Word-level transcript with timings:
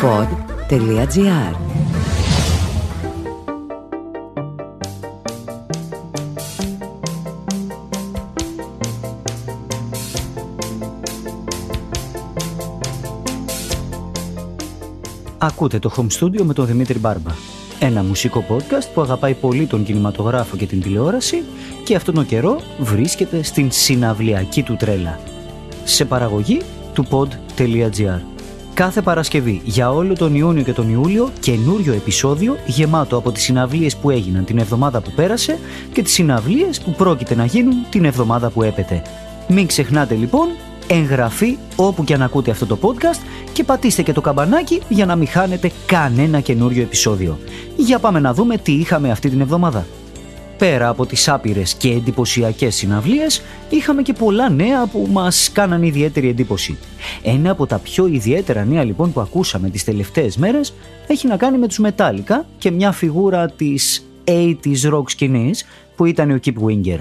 pod.gr 0.00 1.56
Ακούτε 15.38 15.78
το 15.78 15.92
Home 15.96 16.20
Studio 16.20 16.42
με 16.42 16.54
τον 16.54 16.66
Δημήτρη 16.66 16.98
Μπάρμπα. 16.98 17.30
Ένα 17.80 18.02
μουσικό 18.02 18.44
podcast 18.48 18.88
που 18.94 19.00
αγαπάει 19.00 19.34
πολύ 19.34 19.66
τον 19.66 19.84
κινηματογράφο 19.84 20.56
και 20.56 20.66
την 20.66 20.82
τηλεόραση 20.82 21.42
και 21.84 21.94
αυτόν 21.94 22.14
τον 22.14 22.26
καιρό 22.26 22.60
βρίσκεται 22.78 23.42
στην 23.42 23.70
συναυλιακή 23.70 24.62
του 24.62 24.76
τρέλα. 24.76 25.20
Σε 25.84 26.04
παραγωγή 26.04 26.60
του 26.94 27.06
pod.gr. 27.10 28.37
Κάθε 28.78 29.02
Παρασκευή 29.02 29.60
για 29.64 29.90
όλο 29.90 30.14
τον 30.14 30.34
Ιούνιο 30.34 30.62
και 30.62 30.72
τον 30.72 30.90
Ιούλιο 30.90 31.30
καινούριο 31.40 31.92
επεισόδιο 31.92 32.56
γεμάτο 32.66 33.16
από 33.16 33.32
τις 33.32 33.42
συναυλίες 33.42 33.96
που 33.96 34.10
έγιναν 34.10 34.44
την 34.44 34.58
εβδομάδα 34.58 35.00
που 35.00 35.10
πέρασε 35.16 35.58
και 35.92 36.02
τις 36.02 36.12
συναυλίες 36.12 36.80
που 36.80 36.90
πρόκειται 36.90 37.34
να 37.34 37.44
γίνουν 37.44 37.74
την 37.90 38.04
εβδομάδα 38.04 38.50
που 38.50 38.62
έπεται. 38.62 39.02
Μην 39.48 39.66
ξεχνάτε 39.66 40.14
λοιπόν 40.14 40.48
εγγραφή 40.86 41.56
όπου 41.76 42.04
και 42.04 42.14
αν 42.14 42.22
ακούτε 42.22 42.50
αυτό 42.50 42.66
το 42.66 42.78
podcast 42.82 43.20
και 43.52 43.64
πατήστε 43.64 44.02
και 44.02 44.12
το 44.12 44.20
καμπανάκι 44.20 44.82
για 44.88 45.06
να 45.06 45.16
μην 45.16 45.28
χάνετε 45.28 45.70
κανένα 45.86 46.40
καινούριο 46.40 46.82
επεισόδιο. 46.82 47.38
Για 47.76 47.98
πάμε 47.98 48.20
να 48.20 48.34
δούμε 48.34 48.56
τι 48.56 48.72
είχαμε 48.72 49.10
αυτή 49.10 49.28
την 49.28 49.40
εβδομάδα. 49.40 49.86
Πέρα 50.58 50.88
από 50.88 51.06
τις 51.06 51.28
άπειρες 51.28 51.74
και 51.74 51.88
εντυπωσιακές 51.88 52.74
συναυλίες, 52.74 53.42
είχαμε 53.68 54.02
και 54.02 54.12
πολλά 54.12 54.48
νέα 54.48 54.86
που 54.86 55.08
μας 55.10 55.50
κάναν 55.52 55.82
ιδιαίτερη 55.82 56.28
εντύπωση. 56.28 56.78
Ένα 57.22 57.50
από 57.50 57.66
τα 57.66 57.78
πιο 57.78 58.06
ιδιαίτερα 58.06 58.64
νέα 58.64 58.84
λοιπόν 58.84 59.12
που 59.12 59.20
ακούσαμε 59.20 59.70
τις 59.70 59.84
τελευταίες 59.84 60.36
μέρες 60.36 60.74
έχει 61.06 61.26
να 61.26 61.36
κάνει 61.36 61.58
με 61.58 61.66
τους 61.66 61.80
Metallica 61.82 62.44
και 62.58 62.70
μια 62.70 62.92
φιγούρα 62.92 63.50
της 63.50 64.06
80s 64.24 64.92
rock 64.92 65.10
σκηνής 65.10 65.64
που 65.96 66.04
ήταν 66.04 66.30
ο 66.30 66.38
Kip 66.44 66.54
Winger. 66.66 66.98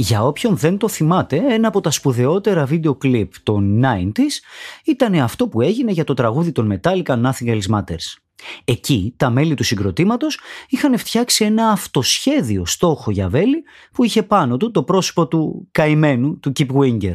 Για 0.00 0.24
όποιον 0.24 0.56
δεν 0.56 0.78
το 0.78 0.88
θυμάται, 0.88 1.36
ένα 1.48 1.68
από 1.68 1.80
τα 1.80 1.90
σπουδαιότερα 1.90 2.64
βίντεο 2.64 2.94
κλιπ 2.94 3.32
των 3.42 3.82
90s 3.84 4.40
ήταν 4.84 5.14
αυτό 5.14 5.48
που 5.48 5.60
έγινε 5.60 5.92
για 5.92 6.04
το 6.04 6.14
τραγούδι 6.14 6.52
των 6.52 6.72
Metallica 6.72 7.22
Nothing 7.22 7.46
Else 7.46 7.74
Matters. 7.74 8.16
Εκεί 8.64 9.14
τα 9.16 9.30
μέλη 9.30 9.54
του 9.54 9.64
συγκροτήματος 9.64 10.38
είχαν 10.68 10.98
φτιάξει 10.98 11.44
ένα 11.44 11.70
αυτοσχέδιο 11.70 12.66
στόχο 12.66 13.10
για 13.10 13.28
βέλη 13.28 13.62
που 13.92 14.04
είχε 14.04 14.22
πάνω 14.22 14.56
του 14.56 14.70
το 14.70 14.82
πρόσωπο 14.82 15.28
του 15.28 15.68
καημένου 15.70 16.38
του 16.38 16.52
Kip 16.58 16.68
Winger. 16.68 17.14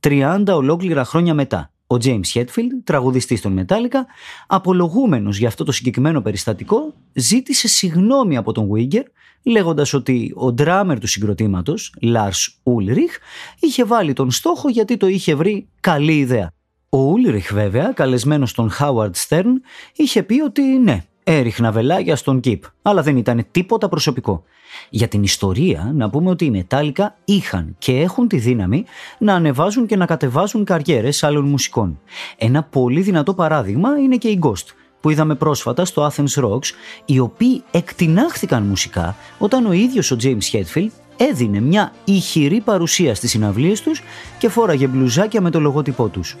30 0.00 0.44
ολόκληρα 0.48 1.04
χρόνια 1.04 1.34
μετά, 1.34 1.72
ο 1.86 1.96
James 2.04 2.32
Hetfield, 2.34 2.80
τραγουδιστής 2.84 3.40
των 3.40 3.60
Metallica, 3.60 4.00
απολογούμενος 4.46 5.38
για 5.38 5.48
αυτό 5.48 5.64
το 5.64 5.72
συγκεκριμένο 5.72 6.20
περιστατικό, 6.20 6.94
ζήτησε 7.12 7.68
συγνώμη 7.68 8.36
από 8.36 8.52
τον 8.52 8.68
Winger, 8.72 9.02
λέγοντας 9.42 9.92
ότι 9.92 10.32
ο 10.34 10.52
ντράμερ 10.52 10.98
του 10.98 11.06
συγκροτήματος, 11.06 11.94
Lars 12.02 12.72
Ulrich, 12.74 13.18
είχε 13.60 13.84
βάλει 13.84 14.12
τον 14.12 14.30
στόχο 14.30 14.68
γιατί 14.68 14.96
το 14.96 15.06
είχε 15.06 15.34
βρει 15.34 15.68
καλή 15.80 16.18
ιδέα. 16.18 16.50
Ο 16.88 16.98
Ούλριχ 16.98 17.52
βέβαια, 17.52 17.92
καλεσμένος 17.92 18.50
στον 18.50 18.70
Howard 18.78 19.10
Stern, 19.28 19.52
είχε 19.96 20.22
πει 20.22 20.40
ότι 20.40 20.62
ναι, 20.62 21.04
έριχνα 21.28 21.72
βελάγια 21.72 22.16
στον 22.16 22.40
Κιπ, 22.40 22.64
αλλά 22.82 23.02
δεν 23.02 23.16
ήταν 23.16 23.46
τίποτα 23.50 23.88
προσωπικό. 23.88 24.42
Για 24.90 25.08
την 25.08 25.22
ιστορία 25.22 25.92
να 25.94 26.10
πούμε 26.10 26.30
ότι 26.30 26.44
οι 26.44 26.50
Μετάλλικα 26.50 27.16
είχαν 27.24 27.74
και 27.78 28.00
έχουν 28.00 28.28
τη 28.28 28.36
δύναμη 28.38 28.84
να 29.18 29.34
ανεβάζουν 29.34 29.86
και 29.86 29.96
να 29.96 30.06
κατεβάζουν 30.06 30.64
καριέρες 30.64 31.22
άλλων 31.22 31.44
μουσικών. 31.44 32.00
Ένα 32.36 32.62
πολύ 32.62 33.00
δυνατό 33.00 33.34
παράδειγμα 33.34 33.98
είναι 33.98 34.16
και 34.16 34.28
η 34.28 34.38
Ghost, 34.42 34.66
που 35.00 35.10
είδαμε 35.10 35.34
πρόσφατα 35.34 35.84
στο 35.84 36.10
Athens 36.10 36.44
Rocks, 36.44 36.70
οι 37.04 37.18
οποίοι 37.18 37.62
εκτινάχθηκαν 37.70 38.62
μουσικά 38.62 39.16
όταν 39.38 39.66
ο 39.66 39.72
ίδιος 39.72 40.10
ο 40.10 40.16
James 40.22 40.50
Hetfield 40.52 40.90
έδινε 41.16 41.60
μια 41.60 41.92
ηχηρή 42.04 42.60
παρουσία 42.60 43.14
στις 43.14 43.30
συναυλίες 43.30 43.80
τους 43.80 44.02
και 44.38 44.48
φόραγε 44.48 44.86
μπλουζάκια 44.86 45.40
με 45.40 45.50
το 45.50 45.60
λογότυπό 45.60 46.08
τους. 46.08 46.36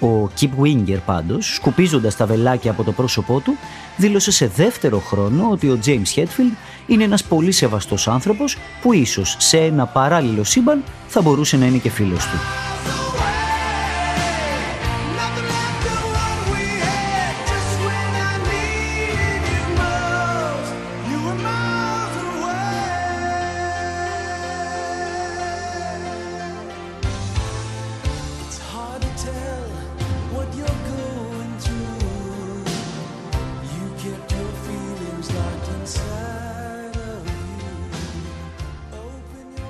Ο 0.00 0.30
Kip 0.40 0.62
Winger 0.62 0.98
πάντως, 1.06 1.54
σκουπίζοντας 1.54 2.16
τα 2.16 2.26
βελάκια 2.26 2.70
από 2.70 2.84
το 2.84 2.92
πρόσωπό 2.92 3.40
του, 3.40 3.56
δήλωσε 3.96 4.30
σε 4.30 4.46
δεύτερο 4.46 4.98
χρόνο 4.98 5.48
ότι 5.50 5.68
ο 5.68 5.78
James 5.86 6.18
Hetfield 6.18 6.56
είναι 6.86 7.04
ένας 7.04 7.24
πολύ 7.24 7.52
σεβαστός 7.52 8.08
άνθρωπος 8.08 8.56
που 8.82 8.92
ίσως 8.92 9.36
σε 9.38 9.58
ένα 9.58 9.86
παράλληλο 9.86 10.44
σύμπαν 10.44 10.82
θα 11.06 11.22
μπορούσε 11.22 11.56
να 11.56 11.66
είναι 11.66 11.78
και 11.78 11.90
φίλος 11.90 12.24
του. 12.24 12.75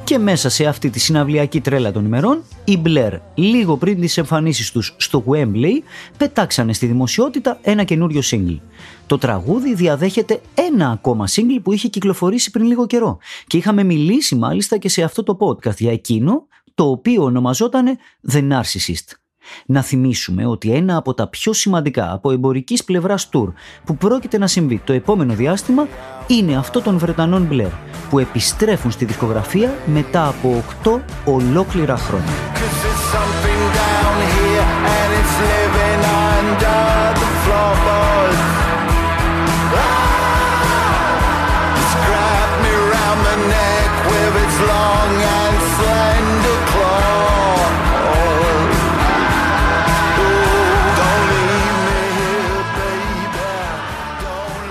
Και 0.06 0.19
μέσα 0.19 0.49
σε 0.49 0.65
αυτή 0.65 0.91
τη 0.91 0.99
συναυλιακή 0.99 1.61
τρέλα 1.61 1.93
των 1.93 2.05
ημερών, 2.05 2.43
οι 2.65 2.83
Blair 2.84 3.21
λίγο 3.34 3.77
πριν 3.77 4.00
τις 4.00 4.17
εμφανίσεις 4.17 4.72
τους 4.72 4.94
στο 4.97 5.25
Wembley 5.27 5.83
πετάξανε 6.17 6.72
στη 6.72 6.87
δημοσιότητα 6.87 7.59
ένα 7.62 7.84
καινούριο 7.84 8.21
single. 8.25 8.59
Το 9.06 9.19
τραγούδι 9.19 9.75
διαδέχεται 9.75 10.41
ένα 10.55 10.91
ακόμα 10.91 11.27
single 11.28 11.61
που 11.62 11.72
είχε 11.72 11.89
κυκλοφορήσει 11.89 12.50
πριν 12.50 12.66
λίγο 12.66 12.87
καιρό 12.87 13.19
και 13.47 13.56
είχαμε 13.56 13.83
μιλήσει 13.83 14.34
μάλιστα 14.34 14.78
και 14.78 14.89
σε 14.89 15.03
αυτό 15.03 15.22
το 15.22 15.37
podcast 15.41 15.77
για 15.77 15.93
εκείνο 15.93 16.47
το 16.75 16.91
οποίο 16.91 17.22
ονομαζόταν 17.22 17.99
The 18.33 18.53
Narcissist. 18.53 19.25
Να 19.67 19.83
θυμίσουμε 19.83 20.47
ότι 20.47 20.73
ένα 20.73 20.97
από 20.97 21.15
τα 21.15 21.29
πιο 21.29 21.53
σημαντικά 21.53 22.12
από 22.12 22.31
εμπορικής 22.31 22.84
πλευράς 22.84 23.29
tour 23.33 23.53
που 23.84 23.97
πρόκειται 23.97 24.39
να 24.39 24.47
συμβεί 24.47 24.81
το 24.84 24.93
επόμενο 24.93 25.34
διάστημα 25.34 25.89
είναι 26.27 26.57
αυτό 26.57 26.81
των 26.81 26.99
Βρετανών 26.99 27.49
Blair 27.53 27.71
που 28.11 28.19
επιστρέφουν 28.19 28.91
στη 28.91 29.05
δισκογραφία 29.05 29.75
μετά 29.87 30.29
από 30.29 30.65
8 30.84 31.01
ολόκληρα 31.25 31.97
χρόνια. 31.97 32.33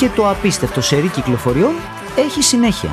Και 0.05 0.11
το 0.15 0.29
απίστευτο 0.29 0.81
σερί 0.81 1.07
κυκλοφοριών 1.07 1.73
έχει 2.15 2.41
συνέχεια 2.43 2.89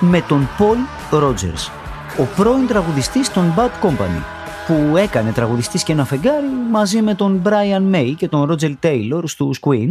με 0.00 0.20
τον 0.20 0.48
Paul 0.58 1.12
Rogers, 1.22 1.70
ο 2.18 2.22
πρώην 2.36 2.66
τραγουδιστής 2.66 3.32
των 3.32 3.54
Bad 3.56 3.86
Company, 3.86 4.35
που 4.66 4.96
έκανε 4.96 5.32
τραγουδιστής 5.32 5.82
και 5.82 5.92
ένα 5.92 6.04
φεγγάρι 6.04 6.46
μαζί 6.70 7.02
με 7.02 7.14
τον 7.14 7.42
Brian 7.44 7.94
May 7.94 8.14
και 8.16 8.28
τον 8.28 8.50
Roger 8.50 8.74
Taylor 8.82 9.22
στους 9.24 9.58
Queen, 9.62 9.88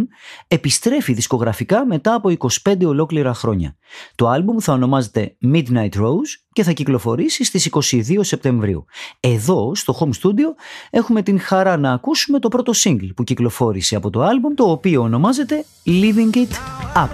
επιστρέφει 0.48 1.14
δισκογραφικά 1.14 1.86
μετά 1.86 2.14
από 2.14 2.34
25 2.64 2.86
ολόκληρα 2.86 3.34
χρόνια. 3.34 3.76
Το 4.16 4.28
άλμπουμ 4.28 4.58
θα 4.60 4.74
ονομάζεται 4.74 5.36
Midnight 5.54 5.90
Rose 5.96 6.32
και 6.54 6.64
θα 6.64 6.72
κυκλοφορήσει 6.72 7.44
στις 7.44 7.70
22 7.72 8.00
Σεπτεμβρίου. 8.22 8.86
Εδώ, 9.20 9.76
στο 9.76 9.98
Home 10.00 10.24
Studio, 10.24 10.54
έχουμε 10.90 11.22
την 11.22 11.40
χαρά 11.40 11.78
να 11.78 11.92
ακούσουμε 11.92 12.40
το 12.40 12.48
πρώτο 12.48 12.72
single 12.76 13.10
που 13.16 13.24
κυκλοφόρησε 13.24 13.96
από 13.96 14.10
το 14.10 14.22
άλμπουμ, 14.22 14.54
το 14.54 14.64
οποίο 14.64 15.02
ονομάζεται 15.02 15.66
Living 15.86 16.36
It 16.36 16.54
Up. 16.96 17.10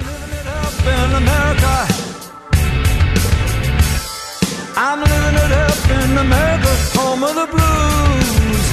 I'm 4.88 5.00
living 5.12 5.38
it 5.45 5.51
up 5.65 5.80
in 6.00 6.18
America, 6.25 6.71
home 6.97 7.23
of 7.29 7.33
the 7.39 7.47
blues, 7.53 8.63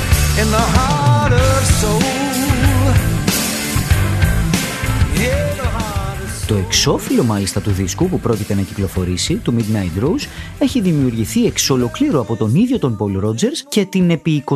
in 0.40 0.48
the 0.56 0.64
heart 0.76 1.32
of 1.32 1.60
soul. 1.80 2.18
Το 6.48 6.54
εξώφυλλο 6.54 7.24
μάλιστα 7.24 7.60
του 7.60 7.70
δίσκου 7.70 8.08
που 8.08 8.20
πρόκειται 8.20 8.54
να 8.54 8.62
κυκλοφορήσει, 8.62 9.34
του 9.34 9.54
Midnight 9.58 10.04
Rose, 10.04 10.26
έχει 10.58 10.80
δημιουργηθεί 10.80 11.46
εξ 11.46 11.70
ολοκλήρου 11.70 12.20
από 12.20 12.36
τον 12.36 12.54
ίδιο 12.54 12.78
τον 12.78 12.98
Paul 13.00 13.24
Rogers 13.24 13.58
και 13.68 13.84
την 13.84 14.10
επί 14.10 14.44
26 14.46 14.54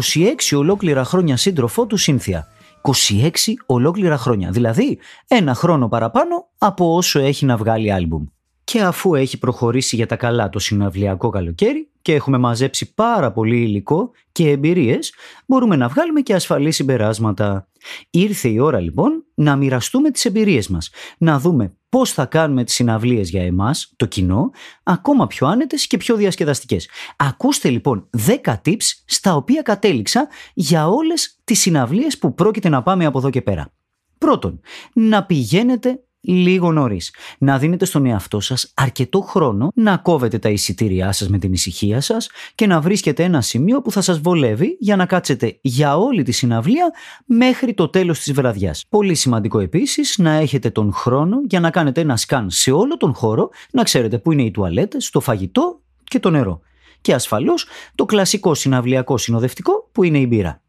ολόκληρα 0.57 1.05
χρόνια 1.05 1.37
σύντροφό 1.37 1.87
του 1.87 1.97
Σύνθια. 1.97 2.47
26 2.83 3.29
ολόκληρα 3.67 4.17
χρόνια, 4.17 4.51
δηλαδή 4.51 4.99
ένα 5.29 5.55
χρόνο 5.55 5.89
παραπάνω 5.89 6.47
από 6.59 6.95
όσο 6.95 7.19
έχει 7.19 7.45
να 7.45 7.57
βγάλει 7.57 7.93
άλμπουμ. 7.93 8.25
Και 8.65 8.83
αφού 8.83 9.15
έχει 9.15 9.39
προχωρήσει 9.39 9.97
για 9.97 10.07
τα 10.07 10.17
καλά 10.17 10.49
το 10.49 10.59
συναυλιακό 10.59 11.29
καλοκαίρι 11.31 11.89
και 12.03 12.15
έχουμε 12.15 12.39
μαζέψει 12.39 12.95
πάρα 12.95 13.33
πολύ 13.33 13.63
υλικό 13.63 14.11
και 14.33 14.51
εμπειρίες, 14.51 15.13
μπορούμε 15.47 15.77
να 15.77 15.89
βγάλουμε 15.89 16.21
και 16.21 16.35
ασφαλή 16.35 16.71
συμπεράσματα. 16.71 17.69
Ήρθε 18.11 18.49
η 18.49 18.59
ώρα 18.59 18.81
λοιπόν 18.81 19.25
να 19.35 19.57
μοιραστούμε 19.57 20.11
τις 20.11 20.25
εμπειρίες 20.25 20.69
μας, 20.69 20.91
να 21.19 21.39
δούμε 21.39 21.77
πώς 21.89 22.13
θα 22.13 22.27
κάνουμε 22.27 22.65
τις 22.65 22.75
συναυλίες 22.75 23.31
για 23.31 23.43
εμάς, 23.43 23.93
το 23.97 24.07
κοινό, 24.07 24.51
ακόμα 24.83 25.27
πιο 25.27 25.47
άνετες 25.47 25.87
και 25.87 25.97
πιο 25.97 26.17
διασκεδαστικές. 26.17 26.89
Ακούστε 27.17 27.69
λοιπόν 27.69 28.09
10 28.45 28.55
tips 28.65 29.03
στα 29.05 29.35
οποία 29.35 29.63
κατέληξα 29.63 30.29
για 30.55 30.89
όλες 30.89 31.41
τις 31.45 31.61
συναυλίες 31.61 32.19
που 32.19 32.35
πρόκειται 32.35 32.69
να 32.69 32.83
πάμε 32.83 33.05
από 33.05 33.19
εδώ 33.19 33.31
και 33.31 33.43
πέρα. 33.43 33.73
Πρώτον, 34.19 34.61
να 34.93 35.25
πηγαίνετε 35.25 36.03
λίγο 36.23 36.73
νωρίς. 36.73 37.15
Να 37.39 37.59
δίνετε 37.59 37.85
στον 37.85 38.07
εαυτό 38.07 38.41
σας 38.41 38.73
αρκετό 38.75 39.21
χρόνο 39.21 39.71
να 39.75 39.97
κόβετε 39.97 40.39
τα 40.39 40.49
εισιτήριά 40.49 41.13
σας 41.13 41.29
με 41.29 41.39
την 41.39 41.53
ησυχία 41.53 42.01
σας 42.01 42.29
και 42.55 42.67
να 42.67 42.81
βρίσκετε 42.81 43.23
ένα 43.25 43.41
σημείο 43.41 43.83
που 43.83 43.91
θα 43.91 44.01
σας 44.01 44.21
βολεύει 44.21 44.77
για 44.81 44.97
να 44.97 45.07
κάτσετε 45.07 45.59
για 45.61 45.99
όλη 45.99 46.23
τη 46.23 46.33
συναυλία 46.33 46.93
μέχρι 47.27 47.75
το 47.75 47.89
τέλος 47.89 48.19
της 48.19 48.33
βραδιάς. 48.33 48.85
Πολύ 48.89 49.15
σημαντικό 49.15 49.59
επίσης 49.59 50.19
να 50.19 50.31
έχετε 50.31 50.71
τον 50.71 50.93
χρόνο 50.93 51.37
για 51.49 51.61
να 51.61 51.71
κάνετε 51.71 52.01
ένα 52.01 52.17
σκάν 52.17 52.51
σε 52.51 52.71
όλο 52.71 52.97
τον 52.97 53.15
χώρο, 53.15 53.49
να 53.73 53.83
ξέρετε 53.83 54.19
πού 54.19 54.33
είναι 54.33 54.43
οι 54.43 54.51
τουαλέτες, 54.51 55.11
το 55.11 55.21
φαγητό 55.21 55.81
και 56.05 56.19
το 56.19 56.31
νερό. 56.31 56.61
Και 57.01 57.15
ασφαλώς 57.15 57.67
το 57.95 58.05
κλασικό 58.05 58.55
συναυλιακό 58.55 59.19
συνοδευτικό 59.19 59.89
που 59.93 60.03
είναι 60.03 60.19
η 60.19 60.27
μπύρα. 60.29 60.63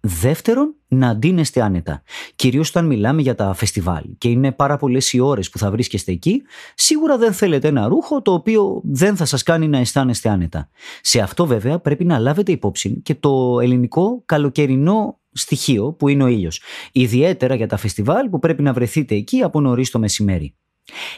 Δεύτερον, 0.00 0.74
να 0.88 1.16
ντύνεστε 1.16 1.62
άνετα. 1.62 2.02
Κυρίως 2.36 2.68
όταν 2.68 2.86
μιλάμε 2.86 3.22
για 3.22 3.34
τα 3.34 3.54
φεστιβάλ 3.54 4.04
και 4.18 4.28
είναι 4.28 4.52
πάρα 4.52 4.76
πολλές 4.76 5.12
οι 5.12 5.20
ώρες 5.20 5.50
που 5.50 5.58
θα 5.58 5.70
βρίσκεστε 5.70 6.12
εκεί, 6.12 6.42
σίγουρα 6.74 7.18
δεν 7.18 7.32
θέλετε 7.32 7.68
ένα 7.68 7.88
ρούχο 7.88 8.22
το 8.22 8.32
οποίο 8.32 8.80
δεν 8.84 9.16
θα 9.16 9.24
σας 9.24 9.42
κάνει 9.42 9.68
να 9.68 9.78
αισθάνεστε 9.78 10.28
άνετα. 10.28 10.68
Σε 11.00 11.20
αυτό 11.20 11.46
βέβαια 11.46 11.78
πρέπει 11.78 12.04
να 12.04 12.18
λάβετε 12.18 12.52
υπόψη 12.52 13.00
και 13.02 13.14
το 13.14 13.60
ελληνικό 13.60 14.22
καλοκαιρινό 14.26 15.18
στοιχείο 15.32 15.92
που 15.92 16.08
είναι 16.08 16.22
ο 16.22 16.26
ήλιος. 16.26 16.60
Ιδιαίτερα 16.92 17.54
για 17.54 17.66
τα 17.66 17.76
φεστιβάλ 17.76 18.28
που 18.28 18.38
πρέπει 18.38 18.62
να 18.62 18.72
βρεθείτε 18.72 19.14
εκεί 19.14 19.42
από 19.42 19.60
νωρίς 19.60 19.90
το 19.90 19.98
μεσημέρι. 19.98 20.54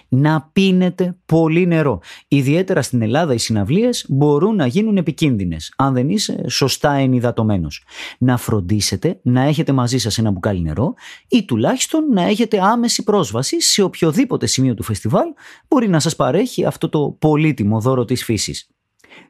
Να 0.08 0.50
πίνετε 0.52 1.16
πολύ 1.26 1.66
νερό. 1.66 2.00
Ιδιαίτερα 2.28 2.82
στην 2.82 3.02
Ελλάδα 3.02 3.34
οι 3.34 3.38
συναυλίες 3.38 4.06
μπορούν 4.08 4.56
να 4.56 4.66
γίνουν 4.66 4.96
επικίνδυνες 4.96 5.72
αν 5.76 5.94
δεν 5.94 6.08
είσαι 6.08 6.44
σωστά 6.48 6.92
ενυδατωμένος. 6.92 7.84
Να 8.18 8.36
φροντίσετε 8.36 9.20
να 9.22 9.42
έχετε 9.42 9.72
μαζί 9.72 9.98
σας 9.98 10.18
ένα 10.18 10.30
μπουκάλι 10.30 10.60
νερό 10.60 10.94
ή 11.28 11.44
τουλάχιστον 11.44 12.04
να 12.12 12.22
έχετε 12.22 12.60
άμεση 12.62 13.02
πρόσβαση 13.02 13.60
σε 13.60 13.82
οποιοδήποτε 13.82 14.46
σημείο 14.46 14.74
του 14.74 14.82
φεστιβάλ 14.82 15.26
μπορεί 15.68 15.88
να 15.88 16.00
σας 16.00 16.16
παρέχει 16.16 16.64
αυτό 16.64 16.88
το 16.88 17.16
πολύτιμο 17.18 17.80
δώρο 17.80 18.04
της 18.04 18.24
φύσης. 18.24 18.68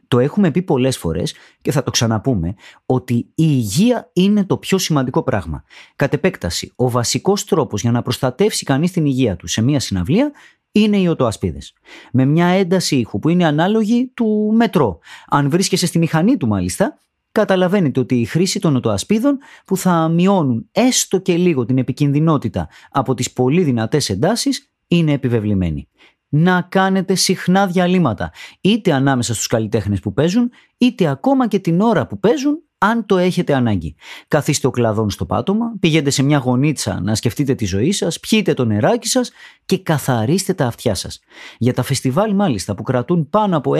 Το 0.09 0.19
έχουμε 0.19 0.51
πει 0.51 0.63
πολλές 0.63 0.99
φορές 0.99 1.35
και 1.61 1.73
θα 1.73 1.83
το 1.83 1.91
ξαναπούμε 1.91 2.55
ότι 2.87 3.15
η 3.15 3.25
υγεία 3.35 4.11
είναι 4.13 4.45
το 4.45 4.57
πιο 4.57 4.79
σημαντικό 4.79 5.23
πράγμα. 5.23 5.65
Κατ' 5.97 6.13
επέκταση, 6.13 6.73
ο 6.77 6.91
βασικός 6.91 7.45
τρόπος 7.45 7.81
για 7.81 7.91
να 7.91 8.03
προστατεύσει 8.03 8.65
κανείς 8.65 8.91
την 8.93 9.05
υγεία 9.05 9.37
του 9.37 9.47
σε 9.47 9.63
μια 9.63 9.81
συναυλία 9.81 10.33
είναι 10.73 10.97
οι 10.97 11.07
οτοασπίδες. 11.07 11.73
Με 12.13 12.25
μια 12.25 12.47
ένταση 12.47 12.97
ήχου 12.97 13.19
που 13.19 13.29
είναι 13.29 13.47
ανάλογη 13.47 14.11
του 14.15 14.53
μετρό. 14.55 14.99
Αν 15.29 15.51
βρίσκεσαι 15.51 15.87
στη 15.87 15.99
μηχανή 15.99 16.37
του 16.37 16.47
μάλιστα, 16.47 16.99
καταλαβαίνετε 17.33 18.01
ότι 18.01 18.21
η 18.21 18.25
χρήση 18.25 18.61
των 18.61 18.77
οτοασπίδων 18.77 19.39
που 19.65 19.77
θα 19.77 20.09
μειώνουν 20.09 20.69
έστω 20.73 21.19
και 21.19 21.37
λίγο 21.37 21.65
την 21.65 21.79
επικινδυνότητα 21.79 22.69
από 22.91 23.15
τις 23.15 23.33
πολύ 23.33 23.63
δυνατές 23.63 24.11
εντάσεις 24.11 24.71
είναι 24.87 25.13
επιβεβλημένη 25.13 25.89
να 26.31 26.63
κάνετε 26.63 27.15
συχνά 27.15 27.67
διαλύματα, 27.67 28.33
είτε 28.61 28.93
ανάμεσα 28.93 29.35
στους 29.35 29.47
καλλιτέχνες 29.47 30.01
που 30.01 30.13
παίζουν, 30.13 30.51
είτε 30.79 31.07
ακόμα 31.07 31.49
και 31.49 31.59
την 31.59 31.81
ώρα 31.81 32.07
που 32.07 32.19
παίζουν, 32.19 32.63
αν 32.83 33.07
το 33.07 33.19
έχετε 33.19 33.55
ανάγκη. 33.55 33.95
Καθίστε 34.29 34.67
ο 34.67 34.71
κλαδόν 34.71 35.11
στο 35.11 35.27
πάτωμα, 35.27 35.73
πηγαίνετε 35.81 36.11
σε 36.11 36.23
μια 36.23 36.39
γωνίτσα 36.39 37.01
να 37.01 37.15
σκεφτείτε 37.15 37.55
τη 37.55 37.65
ζωή 37.65 37.93
σας, 37.93 38.21
πιείτε 38.21 38.55
το 38.55 38.65
νεράκι 38.65 39.09
σας 39.09 39.31
και 39.65 39.79
καθαρίστε 39.79 40.55
τα 40.55 40.67
αυτιά 40.67 40.95
σας. 40.95 41.21
Για 41.59 41.75
τα 41.75 41.83
φεστιβάλ 41.83 42.35
μάλιστα 42.35 42.75
που 42.75 42.83
κρατούν 42.83 43.31
πάνω 43.31 43.57
από 43.57 43.73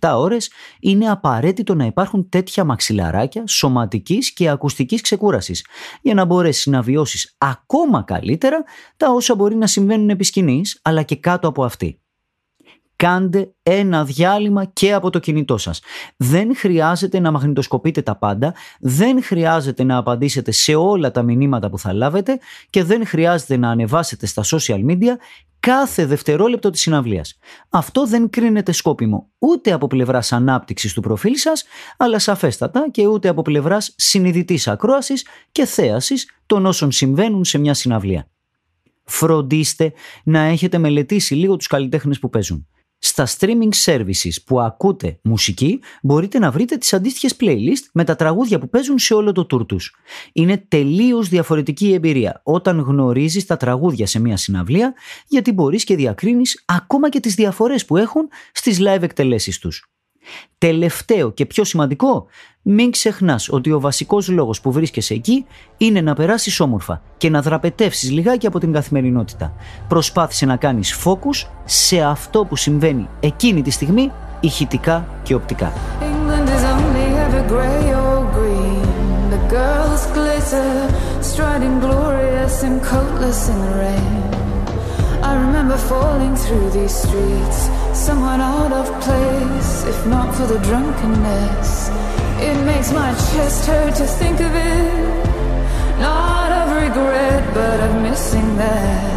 6-7 0.00 0.14
ώρες, 0.16 0.50
είναι 0.80 1.10
απαραίτητο 1.10 1.74
να 1.74 1.84
υπάρχουν 1.84 2.28
τέτοια 2.28 2.64
μαξιλαράκια 2.64 3.46
σωματικής 3.46 4.32
και 4.32 4.48
ακουστικής 4.48 5.00
ξεκούρασης, 5.00 5.66
για 6.02 6.14
να 6.14 6.24
μπορέσεις 6.24 6.66
να 6.66 6.82
βιώσεις 6.82 7.34
ακόμα 7.38 8.02
καλύτερα 8.02 8.64
τα 8.96 9.10
όσα 9.10 9.34
μπορεί 9.34 9.54
να 9.54 9.66
συμβαίνουν 9.66 10.10
επί 10.10 10.24
σκηνής, 10.24 10.80
αλλά 10.82 11.02
και 11.02 11.16
κάτω 11.16 11.48
από 11.48 11.64
αυτή 11.64 12.03
κάντε 12.96 13.54
ένα 13.62 14.04
διάλειμμα 14.04 14.64
και 14.64 14.92
από 14.92 15.10
το 15.10 15.18
κινητό 15.18 15.56
σας. 15.56 15.80
Δεν 16.16 16.56
χρειάζεται 16.56 17.20
να 17.20 17.30
μαγνητοσκοπείτε 17.30 18.02
τα 18.02 18.16
πάντα, 18.16 18.54
δεν 18.80 19.22
χρειάζεται 19.22 19.84
να 19.84 19.96
απαντήσετε 19.96 20.50
σε 20.50 20.74
όλα 20.74 21.10
τα 21.10 21.22
μηνύματα 21.22 21.70
που 21.70 21.78
θα 21.78 21.92
λάβετε 21.92 22.38
και 22.70 22.84
δεν 22.84 23.06
χρειάζεται 23.06 23.56
να 23.56 23.70
ανεβάσετε 23.70 24.26
στα 24.26 24.42
social 24.44 24.84
media 24.86 25.16
κάθε 25.64 26.06
δευτερόλεπτο 26.06 26.70
της 26.70 26.80
συναυλίας. 26.80 27.38
Αυτό 27.68 28.06
δεν 28.06 28.30
κρίνεται 28.30 28.72
σκόπιμο 28.72 29.30
ούτε 29.38 29.72
από 29.72 29.86
πλευράς 29.86 30.32
ανάπτυξης 30.32 30.92
του 30.92 31.00
προφίλ 31.00 31.34
σας, 31.34 31.64
αλλά 31.96 32.18
σαφέστατα 32.18 32.90
και 32.90 33.06
ούτε 33.06 33.28
από 33.28 33.42
πλευράς 33.42 33.94
συνειδητής 33.96 34.68
ακρόασης 34.68 35.26
και 35.52 35.64
θέασης 35.64 36.30
των 36.46 36.66
όσων 36.66 36.92
συμβαίνουν 36.92 37.44
σε 37.44 37.58
μια 37.58 37.74
συναυλία. 37.74 38.28
Φροντίστε 39.04 39.92
να 40.24 40.40
έχετε 40.40 40.78
μελετήσει 40.78 41.34
λίγο 41.34 41.56
τους 41.56 41.66
καλλιτέχνες 41.66 42.18
που 42.18 42.30
παίζουν. 42.30 42.68
Στα 43.06 43.26
streaming 43.26 43.70
services 43.84 44.42
που 44.46 44.60
ακούτε 44.60 45.18
μουσική 45.22 45.80
μπορείτε 46.02 46.38
να 46.38 46.50
βρείτε 46.50 46.76
τις 46.76 46.92
αντίστοιχες 46.92 47.36
playlist 47.40 47.88
με 47.92 48.04
τα 48.04 48.16
τραγούδια 48.16 48.58
που 48.58 48.68
παίζουν 48.68 48.98
σε 48.98 49.14
όλο 49.14 49.32
το 49.32 49.46
tour 49.50 49.66
τους. 49.66 49.94
Είναι 50.32 50.64
τελείως 50.68 51.28
διαφορετική 51.28 51.86
η 51.86 51.92
εμπειρία 51.92 52.40
όταν 52.44 52.80
γνωρίζεις 52.80 53.46
τα 53.46 53.56
τραγούδια 53.56 54.06
σε 54.06 54.20
μια 54.20 54.36
συναυλία 54.36 54.94
γιατί 55.26 55.52
μπορείς 55.52 55.84
και 55.84 55.96
διακρίνεις 55.96 56.62
ακόμα 56.66 57.08
και 57.08 57.20
τις 57.20 57.34
διαφορές 57.34 57.84
που 57.84 57.96
έχουν 57.96 58.28
στις 58.52 58.78
live 58.80 59.02
εκτελέσεις 59.02 59.58
τους. 59.58 59.93
Τελευταίο 60.58 61.30
και 61.30 61.46
πιο 61.46 61.64
σημαντικό, 61.64 62.26
μην 62.62 62.90
ξεχνάς 62.90 63.48
ότι 63.48 63.72
ο 63.72 63.80
βασικός 63.80 64.28
λόγος 64.28 64.60
που 64.60 64.72
βρίσκεσαι 64.72 65.14
εκεί 65.14 65.46
είναι 65.76 66.00
να 66.00 66.14
περάσεις 66.14 66.60
όμορφα 66.60 67.02
και 67.16 67.30
να 67.30 67.42
δραπετεύσεις 67.42 68.10
λιγάκι 68.10 68.46
από 68.46 68.58
την 68.58 68.72
καθημερινότητα. 68.72 69.54
Προσπάθησε 69.88 70.46
να 70.46 70.56
κάνεις 70.56 71.02
focus 71.04 71.46
σε 71.64 72.00
αυτό 72.00 72.44
που 72.44 72.56
συμβαίνει 72.56 73.08
εκείνη 73.20 73.62
τη 73.62 73.70
στιγμή 73.70 74.12
ηχητικά 74.40 75.08
και 75.22 75.34
οπτικά. 75.34 75.72
I 85.30 85.32
remember 85.46 85.78
falling 85.78 86.34
through 86.36 86.68
these 86.76 86.94
streets, 87.04 87.58
somewhat 87.94 88.40
out 88.40 88.72
of 88.80 88.86
place, 89.04 89.72
if 89.92 89.98
not 90.14 90.28
for 90.36 90.46
the 90.52 90.58
drunkenness. 90.68 91.70
It 92.48 92.56
makes 92.70 92.90
my 93.00 93.10
chest 93.28 93.60
hurt 93.70 93.94
to 94.00 94.06
think 94.20 94.38
of 94.48 94.52
it. 94.72 95.24
Not 96.06 96.50
of 96.60 96.66
regret, 96.84 97.42
but 97.56 97.78
of 97.86 97.92
missing 98.06 98.48
that. 98.58 99.14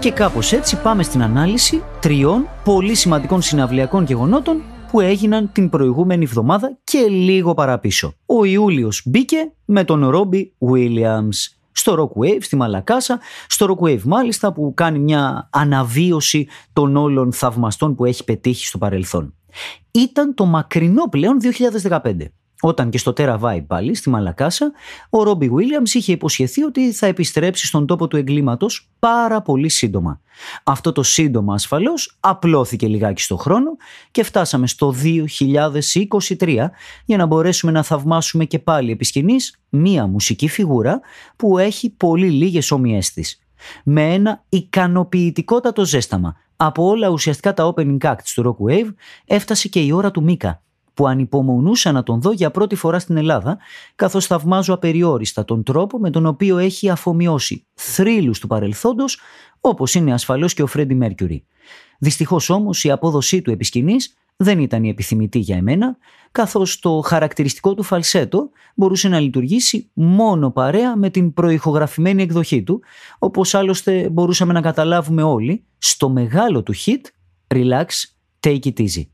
Και 0.00 0.10
κάπως 0.10 0.52
έτσι 0.52 0.80
πάμε 0.80 1.02
στην 1.02 1.22
ανάλυση 1.22 1.82
τριών 2.00 2.48
πολύ 2.64 2.94
σημαντικών 2.94 3.42
συναυλιακών 3.42 4.04
γεγονότων 4.04 4.62
που 4.90 5.00
έγιναν 5.00 5.52
την 5.52 5.68
προηγούμενη 5.68 6.24
εβδομάδα 6.24 6.78
και 6.84 6.98
λίγο 6.98 7.54
παραπίσω. 7.54 8.14
Ο 8.26 8.44
Ιούλιος 8.44 9.02
μπήκε 9.04 9.52
με 9.64 9.84
τον 9.84 10.08
Ρόμπι 10.08 10.52
Williams 10.58 11.59
στο 11.72 11.94
Rockwave, 11.94 12.38
στη 12.40 12.56
Μαλακάσα, 12.56 13.20
στο 13.46 13.76
Rockwave 13.80 14.02
μάλιστα 14.02 14.52
που 14.52 14.72
κάνει 14.74 14.98
μια 14.98 15.48
αναβίωση 15.52 16.48
των 16.72 16.96
όλων 16.96 17.32
θαυμαστών 17.32 17.94
που 17.94 18.04
έχει 18.04 18.24
πετύχει 18.24 18.66
στο 18.66 18.78
παρελθόν. 18.78 19.34
Ήταν 19.90 20.34
το 20.34 20.44
μακρινό 20.44 21.08
πλέον 21.08 21.38
2015. 21.88 22.14
Όταν 22.60 22.90
και 22.90 22.98
στο 22.98 23.12
Terra 23.16 23.38
Vibe 23.40 23.64
πάλι, 23.66 23.94
στη 23.94 24.10
Μαλακάσα, 24.10 24.72
ο 25.10 25.22
Ρόμπι 25.22 25.50
Williams 25.52 25.88
είχε 25.92 26.12
υποσχεθεί 26.12 26.62
ότι 26.62 26.92
θα 26.92 27.06
επιστρέψει 27.06 27.66
στον 27.66 27.86
τόπο 27.86 28.08
του 28.08 28.16
εγκλήματος 28.16 28.88
πάρα 28.98 29.42
πολύ 29.42 29.68
σύντομα. 29.68 30.20
Αυτό 30.64 30.92
το 30.92 31.02
σύντομα 31.02 31.54
ασφαλώς 31.54 32.16
απλώθηκε 32.20 32.86
λιγάκι 32.86 33.22
στο 33.22 33.36
χρόνο 33.36 33.70
και 34.10 34.22
φτάσαμε 34.22 34.66
στο 34.66 34.94
2023 36.38 36.56
για 37.04 37.16
να 37.16 37.26
μπορέσουμε 37.26 37.72
να 37.72 37.82
θαυμάσουμε 37.82 38.44
και 38.44 38.58
πάλι 38.58 38.90
επί 38.90 39.04
σκηνής 39.04 39.60
μία 39.68 40.06
μουσική 40.06 40.48
φιγούρα 40.48 41.00
που 41.36 41.58
έχει 41.58 41.90
πολύ 41.90 42.30
λίγες 42.30 42.70
όμοιές 42.70 43.12
της. 43.12 43.42
Με 43.84 44.14
ένα 44.14 44.44
ικανοποιητικότατο 44.48 45.84
ζέσταμα 45.84 46.36
από 46.56 46.86
όλα 46.86 47.08
ουσιαστικά 47.08 47.54
τα 47.54 47.74
opening 47.74 47.98
acts 48.00 48.32
του 48.34 48.56
Rockwave 48.58 48.94
έφτασε 49.26 49.68
και 49.68 49.80
η 49.80 49.92
ώρα 49.92 50.10
του 50.10 50.22
Μίκα 50.22 50.62
που 51.00 51.06
ανυπομονούσα 51.06 51.92
να 51.92 52.02
τον 52.02 52.20
δω 52.20 52.32
για 52.32 52.50
πρώτη 52.50 52.74
φορά 52.74 52.98
στην 52.98 53.16
Ελλάδα, 53.16 53.58
καθώς 53.94 54.26
θαυμάζω 54.26 54.74
απεριόριστα 54.74 55.44
τον 55.44 55.62
τρόπο 55.62 55.98
με 55.98 56.10
τον 56.10 56.26
οποίο 56.26 56.58
έχει 56.58 56.90
αφομοιώσει 56.90 57.66
θρύλους 57.74 58.38
του 58.38 58.46
παρελθόντος, 58.46 59.20
όπως 59.60 59.94
είναι 59.94 60.12
ασφαλώς 60.12 60.54
και 60.54 60.62
ο 60.62 60.66
Φρέντι 60.66 60.94
Μέρκιουρι. 60.94 61.44
Δυστυχώς 61.98 62.50
όμως 62.50 62.84
η 62.84 62.90
απόδοσή 62.90 63.42
του 63.42 63.50
επί 63.50 63.64
σκηνής 63.64 64.14
δεν 64.36 64.58
ήταν 64.58 64.84
η 64.84 64.88
επιθυμητή 64.88 65.38
για 65.38 65.56
εμένα, 65.56 65.96
καθώς 66.32 66.78
το 66.78 67.00
χαρακτηριστικό 67.04 67.74
του 67.74 67.82
φαλσέτο 67.82 68.50
μπορούσε 68.74 69.08
να 69.08 69.20
λειτουργήσει 69.20 69.90
μόνο 69.92 70.50
παρέα 70.50 70.96
με 70.96 71.10
την 71.10 71.32
προηχογραφημένη 71.32 72.22
εκδοχή 72.22 72.62
του, 72.62 72.80
όπως 73.18 73.54
άλλωστε 73.54 74.08
μπορούσαμε 74.08 74.52
να 74.52 74.60
καταλάβουμε 74.60 75.22
όλοι 75.22 75.64
στο 75.78 76.08
μεγάλο 76.08 76.62
του 76.62 76.74
hit 76.74 77.00
«Relax, 77.54 77.86
take 78.40 78.64
it 78.64 78.80
easy». 78.80 79.04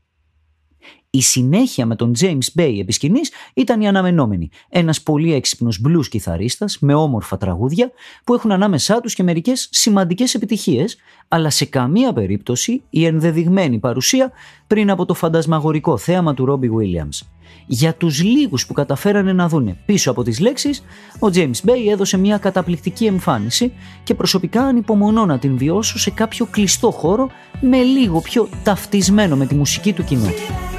Η 1.17 1.21
συνέχεια 1.21 1.85
με 1.85 1.95
τον 1.95 2.11
James 2.19 2.59
Bay 2.59 2.77
επί 2.79 2.91
σκηνής 2.91 3.31
ήταν 3.53 3.81
η 3.81 3.87
αναμενόμενη. 3.87 4.49
Ένας 4.69 5.01
πολύ 5.01 5.33
έξυπνος 5.33 5.81
blues 5.87 6.07
κιθαρίστας 6.09 6.77
με 6.79 6.93
όμορφα 6.93 7.37
τραγούδια 7.37 7.91
που 8.23 8.33
έχουν 8.33 8.51
ανάμεσά 8.51 9.01
τους 9.01 9.13
και 9.13 9.23
μερικές 9.23 9.67
σημαντικές 9.71 10.33
επιτυχίες, 10.33 10.97
αλλά 11.27 11.49
σε 11.49 11.65
καμία 11.65 12.13
περίπτωση 12.13 12.81
η 12.89 13.05
ενδεδειγμένη 13.05 13.79
παρουσία 13.79 14.31
πριν 14.67 14.89
από 14.89 15.05
το 15.05 15.13
φαντασμαγορικό 15.13 15.97
θέαμα 15.97 16.33
του 16.33 16.45
Robbie 16.49 16.69
Williams. 16.69 17.27
Για 17.65 17.93
τους 17.93 18.23
λίγους 18.23 18.65
που 18.65 18.73
καταφέρανε 18.73 19.33
να 19.33 19.47
δούνε 19.47 19.77
πίσω 19.85 20.11
από 20.11 20.23
τις 20.23 20.39
λέξεις, 20.39 20.83
ο 21.19 21.27
James 21.33 21.65
Bay 21.65 21.89
έδωσε 21.91 22.17
μια 22.17 22.37
καταπληκτική 22.37 23.05
εμφάνιση 23.05 23.73
και 24.03 24.13
προσωπικά 24.13 24.63
ανυπομονώ 24.63 25.25
να 25.25 25.39
την 25.39 25.57
βιώσω 25.57 25.99
σε 25.99 26.09
κάποιο 26.09 26.45
κλειστό 26.45 26.91
χώρο 26.91 27.29
με 27.61 27.81
λίγο 27.81 28.21
πιο 28.21 28.49
ταυτισμένο 28.63 29.35
με 29.35 29.45
τη 29.45 29.55
μουσική 29.55 29.93
του 29.93 30.03
κοινού. 30.03 30.33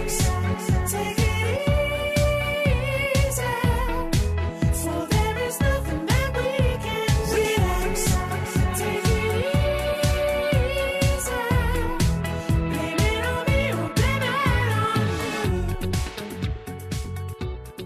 Fox. 0.08 0.37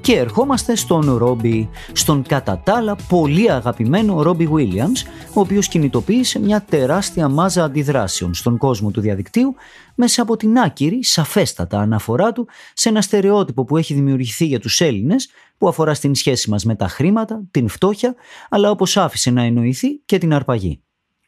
Και 0.03 0.19
ερχόμαστε 0.19 0.75
στον 0.77 1.17
Ρόμπι, 1.17 1.69
στον 1.93 2.23
κατά 2.23 2.59
τα 2.65 2.75
άλλα 2.75 2.97
πολύ 3.09 3.51
αγαπημένο 3.51 4.23
Ρόμπι 4.23 4.49
Williams, 4.53 5.29
ο 5.35 5.41
οποίος 5.41 5.69
κινητοποίησε 5.69 6.39
μια 6.39 6.63
τεράστια 6.63 7.29
μάζα 7.29 7.65
αντιδράσεων 7.65 8.35
στον 8.35 8.57
κόσμο 8.57 8.91
του 8.91 9.01
διαδικτύου 9.01 9.55
μέσα 9.95 10.23
από 10.23 10.37
την 10.37 10.59
άκυρη, 10.59 11.05
σαφέστατα 11.05 11.79
αναφορά 11.79 12.33
του 12.33 12.49
σε 12.75 12.89
ένα 12.89 13.03
στερεότυπο 13.03 13.65
που 13.65 13.77
έχει 13.77 13.95
δημιουργηθεί 13.95 14.45
για 14.45 14.61
τους 14.61 14.81
Έλληνες 14.81 15.31
που 15.59 15.69
αφορά 15.69 15.95
στην 15.95 16.15
σχέση 16.15 16.51
μας 16.51 16.65
με 16.65 16.75
τα 16.75 16.89
χρήματα, 16.89 17.43
την 17.51 17.69
φτώχεια, 17.69 18.15
αλλά 18.49 18.71
όπως 18.71 18.97
άφησε 18.97 19.31
να 19.31 19.43
εννοηθεί 19.43 19.89
και 20.05 20.19
την 20.19 20.35
αρπαγή. 20.35 20.83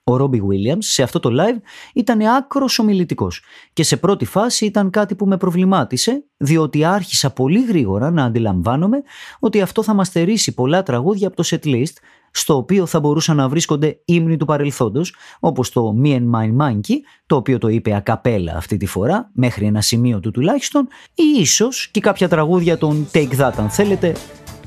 Ο 0.06 0.16
Ρόμπι 0.16 0.42
Williams 0.48 0.78
σε 0.78 1.02
αυτό 1.02 1.20
το 1.20 1.30
live 1.32 1.60
ήταν 1.94 2.20
άκρος 2.20 2.78
ομιλητικός 2.78 3.42
και 3.72 3.82
σε 3.82 3.96
πρώτη 3.96 4.24
φάση 4.24 4.64
ήταν 4.64 4.90
κάτι 4.90 5.14
που 5.14 5.26
με 5.26 5.36
προβλημάτισε, 5.36 6.24
διότι 6.36 6.84
άρχισα 6.84 7.30
πολύ 7.30 7.64
γρήγορα 7.64 8.10
να 8.10 8.24
αντιλαμβάνομαι 8.24 9.02
ότι 9.38 9.60
αυτό 9.60 9.82
θα 9.82 9.94
μας 9.94 10.06
στερήσει 10.06 10.54
πολλά 10.54 10.82
τραγούδια 10.82 11.26
από 11.26 11.36
το 11.36 11.44
setlist, 11.50 11.92
στο 12.30 12.56
οποίο 12.56 12.86
θα 12.86 13.00
μπορούσαν 13.00 13.36
να 13.36 13.48
βρίσκονται 13.48 14.00
ύμνοι 14.04 14.36
του 14.36 14.44
παρελθόντος, 14.44 15.14
όπως 15.40 15.70
το 15.70 15.94
Me 16.04 16.14
and 16.14 16.30
My 16.34 16.56
Monkey, 16.66 16.94
το 17.26 17.36
οποίο 17.36 17.58
το 17.58 17.68
είπε 17.68 17.96
ακαπέλα 17.96 18.56
αυτή 18.56 18.76
τη 18.76 18.86
φορά, 18.86 19.30
μέχρι 19.34 19.66
ένα 19.66 19.80
σημείο 19.80 20.20
του 20.20 20.30
τουλάχιστον, 20.30 20.88
ή 21.14 21.40
ίσως 21.40 21.88
και 21.90 22.00
κάποια 22.00 22.28
τραγούδια 22.28 22.78
των 22.78 23.06
Take 23.12 23.36
That, 23.38 23.52
αν 23.56 23.70
θέλετε, 23.70 24.16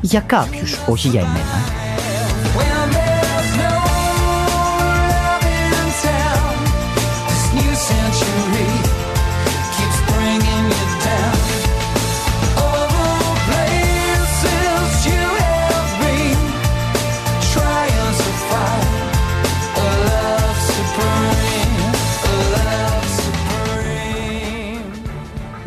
για 0.02 0.20
κάποιους, 0.20 0.88
όχι 0.90 1.08
για 1.08 1.20
εμένα. 1.20 1.87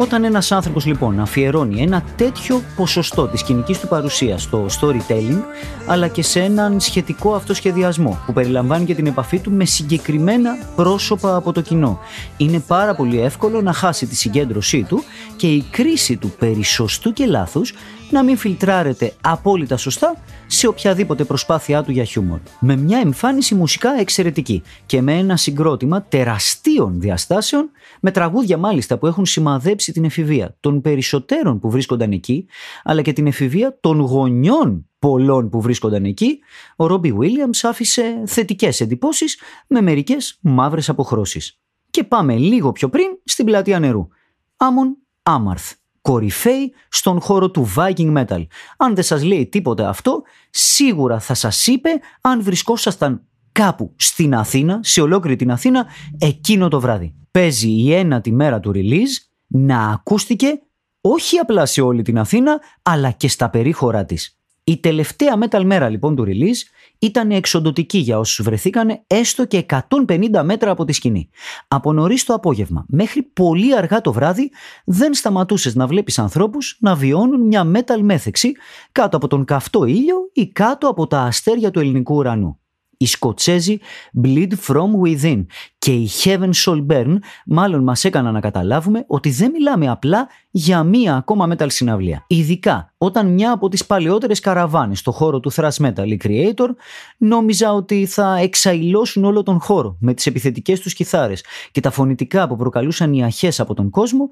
Όταν 0.01 0.25
ένας 0.25 0.53
άνθρωπος 0.53 0.87
λοιπόν 0.87 1.21
αφιερώνει 1.21 1.83
ένα 1.83 2.03
τέτοιο 2.17 2.63
ποσοστό 2.77 3.27
της 3.27 3.43
κοινικής 3.43 3.81
του 3.81 3.89
παρουσίας 3.89 4.43
στο 4.43 4.67
storytelling, 4.81 5.43
αλλά 5.87 6.09
και 6.09 6.23
σε 6.23 6.41
έναν 6.41 6.81
σχετικό 6.81 7.35
αυτοσχεδιασμό 7.35 8.19
που 8.27 8.33
περιλαμβάνει 8.33 8.85
και 8.85 8.95
την 8.95 9.07
επαφή 9.07 9.39
του 9.39 9.51
με 9.51 9.65
συγκεκριμένα 9.65 10.59
πρόσωπα 10.77 11.37
από 11.37 11.53
το 11.53 11.61
κοινό, 11.61 11.99
είναι 12.37 12.59
πάρα 12.67 12.95
πολύ 12.95 13.21
εύκολο 13.21 13.61
να 13.61 13.73
χάσει 13.73 14.07
τη 14.07 14.17
συγκέντρωσή 14.17 14.83
του 14.89 15.03
και 15.37 15.47
η 15.47 15.65
κρίση 15.71 16.17
του 16.17 16.33
περί 16.39 16.65
σωστού 16.65 17.13
και 17.13 17.27
λάθους 17.27 17.75
να 18.11 18.23
μην 18.23 18.37
φιλτράρεται 18.37 19.13
απόλυτα 19.21 19.77
σωστά 19.77 20.23
σε 20.47 20.67
οποιαδήποτε 20.67 21.25
προσπάθειά 21.25 21.83
του 21.83 21.93
για 21.93 22.05
χιούμορ. 22.05 22.39
Με 22.61 22.77
μια 22.77 22.99
εμφάνιση 22.99 23.55
μουσικά 23.55 23.91
εξαιρετική 24.01 24.63
και 24.87 25.03
με 25.03 25.19
ένα 25.19 25.37
συγκρότημα 25.37 26.03
τεραστίων 26.03 27.01
διαστάσεων, 27.01 27.71
με 28.01 28.11
τραγούδια 28.11 28.57
μάλιστα 28.57 28.99
που 28.99 29.07
έχουν 29.07 29.27
σημαδέψει 29.27 29.93
την 29.93 30.05
εφηβεία 30.05 30.57
των 30.61 30.81
περισσότερων 30.81 31.61
που 31.61 31.71
βρίσκονταν 31.71 32.13
εκεί, 32.13 32.47
αλλά 32.83 33.03
και 33.03 33.13
την 33.13 33.27
εφηβεία 33.27 33.79
των 33.81 34.01
γονιών 34.01 34.87
πολλών 34.99 35.49
που 35.49 35.61
βρίσκονταν 35.61 36.05
εκεί, 36.05 36.39
ο 36.77 36.87
Ρόμπι 36.87 37.13
Βίλιαμς 37.13 37.65
άφησε 37.65 38.23
θετικές 38.27 38.81
εντυπώσεις 38.81 39.39
με 39.67 39.81
μερικές 39.81 40.39
μαύρες 40.41 40.89
αποχρώσεις. 40.89 41.61
Και 41.91 42.05
πάμε 42.05 42.37
λίγο 42.37 42.73
πιο 42.73 42.89
πριν 42.89 43.07
στην 43.25 43.45
πλατεία 43.45 43.79
νερού. 43.79 44.09
Άμον 44.57 44.97
Άμαρθ 45.23 45.73
κορυφαίοι 46.01 46.73
στον 46.89 47.21
χώρο 47.21 47.51
του 47.51 47.73
Viking 47.77 48.17
Metal. 48.17 48.47
Αν 48.77 48.95
δεν 48.95 49.05
σας 49.05 49.23
λέει 49.23 49.47
τίποτε 49.47 49.85
αυτό, 49.85 50.23
σίγουρα 50.51 51.21
θα 51.21 51.35
σας 51.35 51.67
είπε 51.67 51.91
αν 52.21 52.43
βρισκόσασταν 52.43 53.25
κάπου 53.53 53.93
στην 53.97 54.35
Αθήνα, 54.35 54.79
σε 54.83 55.01
ολόκληρη 55.01 55.37
την 55.37 55.51
Αθήνα, 55.51 55.87
εκείνο 56.19 56.69
το 56.69 56.81
βράδυ. 56.81 57.15
Παίζει 57.31 57.71
η 57.71 57.93
ένατη 57.95 58.33
μέρα 58.33 58.61
του 58.61 58.73
release 58.75 59.31
να 59.47 59.89
ακούστηκε 59.89 60.61
όχι 61.01 61.39
απλά 61.39 61.67
σε 61.67 61.81
όλη 61.81 62.03
την 62.03 62.19
Αθήνα, 62.19 62.61
αλλά 62.83 63.11
και 63.11 63.29
στα 63.29 63.51
περίχωρά 63.51 64.05
της. 64.05 64.39
Η 64.65 64.81
τελευταία 64.81 65.39
metal 65.43 65.63
μέρα 65.65 65.89
λοιπόν 65.89 66.17
του 66.17 66.25
release 66.27 66.80
ήταν 67.01 67.31
εξοντοτική 67.31 67.99
για 67.99 68.19
όσους 68.19 68.45
βρεθήκαν 68.45 69.03
έστω 69.07 69.45
και 69.47 69.67
150 70.07 70.43
μέτρα 70.45 70.71
από 70.71 70.85
τη 70.85 70.93
σκηνή. 70.93 71.31
Από 71.69 71.93
νωρίς 71.93 72.25
το 72.25 72.35
απόγευμα 72.35 72.85
μέχρι 72.89 73.23
πολύ 73.23 73.77
αργά 73.77 74.01
το 74.01 74.13
βράδυ 74.13 74.51
δεν 74.85 75.15
σταματούσες 75.15 75.75
να 75.75 75.87
βλέπεις 75.87 76.19
ανθρώπους 76.19 76.77
να 76.81 76.95
βιώνουν 76.95 77.47
μια 77.47 77.71
metal 77.75 78.01
μέθεξη 78.01 78.53
κάτω 78.93 79.17
από 79.17 79.27
τον 79.27 79.45
καυτό 79.45 79.85
ήλιο 79.85 80.17
ή 80.33 80.49
κάτω 80.49 80.89
από 80.89 81.07
τα 81.07 81.21
αστέρια 81.21 81.71
του 81.71 81.81
ελληνικού 81.81 82.15
ουρανού 82.15 82.61
οι 83.03 83.07
Σκοτσέζοι 83.07 83.79
Bleed 84.23 84.53
From 84.67 84.89
Within 85.05 85.45
και 85.79 85.93
οι 85.93 86.11
Heaven 86.23 86.51
Soul 86.65 86.87
Burn 86.87 87.17
μάλλον 87.47 87.83
μας 87.83 88.05
έκαναν 88.05 88.33
να 88.33 88.41
καταλάβουμε 88.41 89.05
ότι 89.07 89.31
δεν 89.31 89.51
μιλάμε 89.51 89.89
απλά 89.89 90.29
για 90.51 90.83
μία 90.83 91.17
ακόμα 91.17 91.49
metal 91.51 91.67
συναυλία. 91.71 92.25
Ειδικά 92.27 92.93
όταν 92.99 93.33
μια 93.33 93.53
από 93.53 93.69
τις 93.69 93.87
παλαιότερες 93.87 94.41
καραβάνες 94.41 94.99
στο 94.99 95.13
χώρο 95.13 95.41
του 95.41 95.53
thrash 95.53 95.77
metal 95.77 96.07
η 96.07 96.21
Creator 96.25 96.69
νόμιζα 97.17 97.73
ότι 97.73 98.07
θα 98.07 98.37
εξαϊλώσουν 98.37 99.25
όλο 99.25 99.43
τον 99.43 99.61
χώρο 99.61 99.97
με 100.01 100.15
τις 100.15 100.27
επιθετικές 100.27 100.81
τους 100.81 100.95
κιθάρες 100.95 101.45
και 101.71 101.81
τα 101.81 101.91
φωνητικά 101.91 102.49
που 102.49 102.57
προκαλούσαν 102.57 103.13
οι 103.13 103.25
αχές 103.25 103.61
από 103.61 103.75
τον 103.75 103.91
κόσμο 103.91 104.29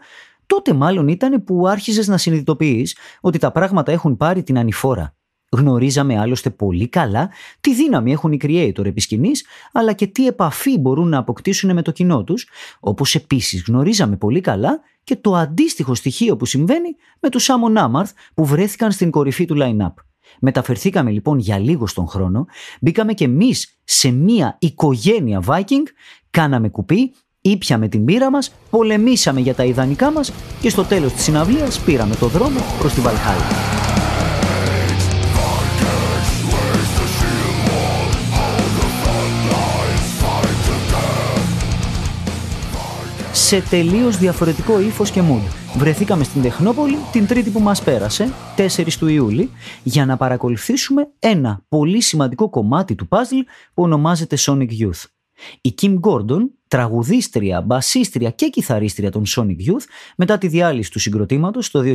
τότε 0.47 0.73
μάλλον 0.73 1.09
ήταν 1.09 1.45
που 1.45 1.69
άρχιζες 1.69 2.09
να 2.09 2.17
συνειδητοποιείς 2.17 2.97
ότι 3.21 3.39
τα 3.39 3.53
πράγματα 3.53 3.93
έχουν 3.93 4.17
πάρει 4.17 4.43
την 4.43 4.59
ανηφόρα. 4.59 5.18
Γνωρίζαμε 5.51 6.19
άλλωστε 6.19 6.51
πολύ 6.51 6.89
καλά 6.89 7.31
τι 7.61 7.75
δύναμη 7.75 8.13
έχουν 8.13 8.33
οι 8.33 8.39
creator 8.43 8.85
επί 8.85 9.01
σκηνής, 9.01 9.47
αλλά 9.73 9.93
και 9.93 10.07
τι 10.07 10.27
επαφή 10.27 10.79
μπορούν 10.79 11.09
να 11.09 11.19
αποκτήσουν 11.19 11.73
με 11.73 11.83
το 11.83 11.91
κοινό 11.91 12.25
τους, 12.25 12.49
όπως 12.81 13.15
επίσης 13.15 13.65
γνωρίζαμε 13.67 14.17
πολύ 14.17 14.41
καλά 14.41 14.81
και 15.05 15.17
το 15.17 15.35
αντίστοιχο 15.35 15.95
στοιχείο 15.95 16.37
που 16.37 16.47
συμβαίνει 16.47 16.97
με 17.21 17.29
τους 17.29 17.49
Amon 17.49 17.79
Amarth 17.79 18.11
που 18.35 18.45
βρέθηκαν 18.45 18.93
στην 18.93 19.11
κορυφή 19.11 19.45
του 19.45 19.57
line-up. 19.59 19.93
Μεταφερθήκαμε 20.41 21.11
λοιπόν 21.11 21.39
για 21.39 21.59
λίγο 21.59 21.87
στον 21.87 22.07
χρόνο, 22.07 22.47
μπήκαμε 22.81 23.13
και 23.13 23.25
εμείς 23.25 23.79
σε 23.85 24.11
μία 24.11 24.57
οικογένεια 24.61 25.43
Viking, 25.47 25.85
κάναμε 26.31 26.69
κουπί, 26.69 27.15
ήπιαμε 27.41 27.89
την 27.89 28.05
πύρα 28.05 28.31
μας, 28.31 28.53
πολεμήσαμε 28.71 29.41
για 29.41 29.55
τα 29.55 29.65
ιδανικά 29.65 30.11
μας 30.11 30.33
και 30.61 30.71
στο 30.71 30.85
τέλος 30.85 31.13
της 31.13 31.23
συναυλίας 31.23 31.81
πήραμε 31.81 32.15
το 32.15 32.27
δρόμο 32.27 32.61
προς 32.79 32.93
τη 32.95 33.01
Βαλχάλη. 33.01 33.98
Σε 43.49 43.61
τελείως 43.61 44.17
διαφορετικό 44.17 44.81
ύφος 44.81 45.11
και 45.11 45.21
mood. 45.21 45.77
Βρεθήκαμε 45.77 46.25
στην 46.25 46.43
Τεχνόπολη 46.43 46.97
την 47.13 47.27
τρίτη 47.27 47.51
που 47.51 47.61
μας 47.61 47.83
πέρασε, 47.83 48.33
4 48.57 48.97
του 48.99 49.09
Ιούλη, 49.09 49.51
για 49.83 50.07
να 50.07 50.17
παρακολουθήσουμε 50.17 51.09
ένα 51.19 51.65
πολύ 51.69 52.01
σημαντικό 52.01 52.51
κομμάτι 52.51 52.95
του 52.95 53.09
puzzle 53.11 53.45
που 53.75 53.83
ονομάζεται 53.83 54.37
Sonic 54.41 54.69
Youth. 54.69 55.05
Η 55.61 55.75
Kim 55.81 56.01
Gordon, 56.01 56.41
τραγουδίστρια, 56.69 57.61
μπασίστρια 57.61 58.31
και 58.31 58.49
κιθαρίστρια 58.49 59.11
των 59.11 59.23
Sonic 59.27 59.69
Youth, 59.69 59.85
μετά 60.17 60.39
τη 60.39 60.49
διάλυση 60.49 60.91
του 60.91 60.99
συγκροτήματος 60.99 61.71
το 61.71 61.81
2011, 61.81 61.95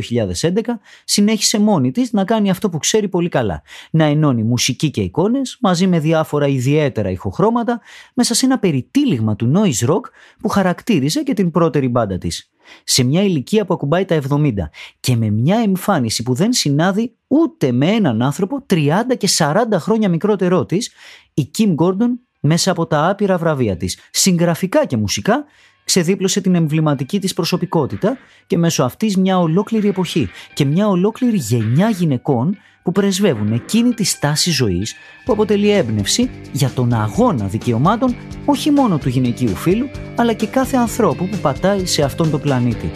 συνέχισε 1.04 1.60
μόνη 1.60 1.90
της 1.90 2.12
να 2.12 2.24
κάνει 2.24 2.50
αυτό 2.50 2.68
που 2.68 2.78
ξέρει 2.78 3.08
πολύ 3.08 3.28
καλά. 3.28 3.62
Να 3.90 4.04
ενώνει 4.04 4.42
μουσική 4.42 4.90
και 4.90 5.00
εικόνες 5.00 5.58
μαζί 5.60 5.86
με 5.86 6.00
διάφορα 6.00 6.46
ιδιαίτερα 6.46 7.10
ηχοχρώματα 7.10 7.80
μέσα 8.14 8.34
σε 8.34 8.46
ένα 8.46 8.58
περιτύλιγμα 8.58 9.36
του 9.36 9.52
noise 9.56 9.88
rock 9.88 10.00
που 10.40 10.48
χαρακτήριζε 10.48 11.22
και 11.22 11.34
την 11.34 11.50
πρώτερη 11.50 11.88
μπάντα 11.88 12.18
της. 12.18 12.48
Σε 12.84 13.02
μια 13.02 13.22
ηλικία 13.22 13.64
που 13.64 13.74
ακουμπάει 13.74 14.04
τα 14.04 14.20
70 14.30 14.52
και 15.00 15.16
με 15.16 15.30
μια 15.30 15.58
εμφάνιση 15.58 16.22
που 16.22 16.34
δεν 16.34 16.52
συνάδει 16.52 17.16
ούτε 17.26 17.72
με 17.72 17.86
έναν 17.86 18.22
άνθρωπο 18.22 18.66
30 18.70 18.90
και 19.18 19.28
40 19.38 19.54
χρόνια 19.72 20.08
μικρότερό 20.08 20.66
της, 20.66 20.92
η 21.34 21.50
Kim 21.58 21.74
Gordon 21.74 22.10
μέσα 22.46 22.70
από 22.70 22.86
τα 22.86 23.08
άπειρα 23.08 23.38
βραβεία 23.38 23.76
της, 23.76 23.98
συγγραφικά 24.10 24.86
και 24.86 24.96
μουσικά, 24.96 25.44
ξεδίπλωσε 25.84 26.40
την 26.40 26.54
εμβληματική 26.54 27.20
της 27.20 27.34
προσωπικότητα 27.34 28.18
και 28.46 28.58
μέσω 28.58 28.82
αυτής 28.82 29.16
μια 29.16 29.38
ολόκληρη 29.38 29.88
εποχή 29.88 30.28
και 30.54 30.64
μια 30.64 30.88
ολόκληρη 30.88 31.36
γενιά 31.36 31.88
γυναικών 31.88 32.56
που 32.82 32.92
πρεσβεύουν 32.92 33.52
εκείνη 33.52 33.94
τη 33.94 34.04
στάση 34.04 34.50
ζωής 34.50 34.94
που 35.24 35.32
αποτελεί 35.32 35.70
έμπνευση 35.70 36.30
για 36.52 36.70
τον 36.70 36.92
αγώνα 36.92 37.46
δικαιωμάτων 37.46 38.16
όχι 38.44 38.70
μόνο 38.70 38.98
του 38.98 39.08
γυναικείου 39.08 39.54
φίλου 39.54 39.90
αλλά 40.16 40.32
και 40.32 40.46
κάθε 40.46 40.76
ανθρώπου 40.76 41.28
που 41.28 41.36
πατάει 41.36 41.86
σε 41.86 42.02
αυτόν 42.02 42.30
τον 42.30 42.40
πλανήτη. 42.40 42.90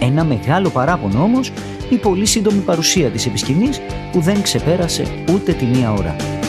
Ένα 0.00 0.24
μεγάλο 0.24 0.70
παράπονο 0.70 1.22
όμως 1.22 1.52
η 1.90 1.96
πολύ 1.96 2.26
σύντομη 2.26 2.60
παρουσία 2.60 3.10
της 3.10 3.26
επισκηνής 3.26 3.80
που 4.12 4.20
δεν 4.20 4.42
ξεπέρασε 4.42 5.24
ούτε 5.32 5.52
τη 5.52 5.64
μία 5.64 5.92
ώρα. 5.92 6.39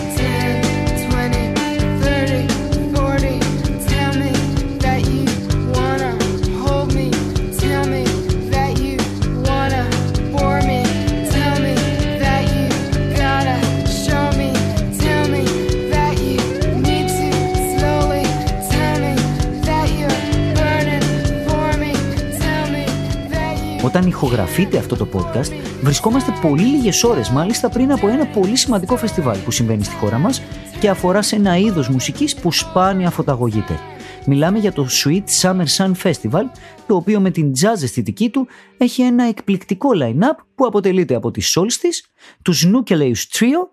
Όταν 24.52 24.64
ηχογραφείται 24.64 24.78
αυτό 24.78 25.06
το 25.06 25.20
podcast, 25.20 25.82
βρισκόμαστε 25.82 26.34
πολύ 26.42 26.62
λίγες 26.62 27.04
ώρες 27.04 27.30
μάλιστα 27.30 27.70
πριν 27.70 27.92
από 27.92 28.08
ένα 28.08 28.26
πολύ 28.28 28.56
σημαντικό 28.56 28.98
φεστιβάλ 28.98 29.38
που 29.38 29.52
συμβαίνει 29.52 29.84
στη 29.84 29.96
χώρα 29.96 30.18
μας 30.18 30.42
και 30.80 30.90
αφορά 30.90 31.22
σε 31.22 31.36
ένα 31.36 31.58
είδος 31.58 31.90
μουσικής 31.90 32.36
που 32.36 32.52
σπάνια 32.52 33.10
φωταγωγείται. 33.10 33.80
Μιλάμε 34.26 34.60
για 34.60 34.72
το 34.72 34.88
Sweet 34.90 35.24
Summer 35.42 35.66
Sun 35.78 35.92
Festival, 36.04 36.44
το 36.88 36.96
οποίο 36.96 37.20
με 37.20 37.32
την 37.32 37.52
jazz 37.62 37.82
αισθητική 37.82 38.30
του 38.30 38.48
έχει 38.78 39.02
ένα 39.02 39.24
εκπληκτικό 39.24 39.90
line-up 40.02 40.44
που 40.56 40.66
αποτελείται 40.66 41.16
από 41.16 41.32
τη 41.32 41.42
Solstice, 41.56 42.26
τους 42.42 42.68
Nucleus 42.68 43.22
Trio, 43.32 43.68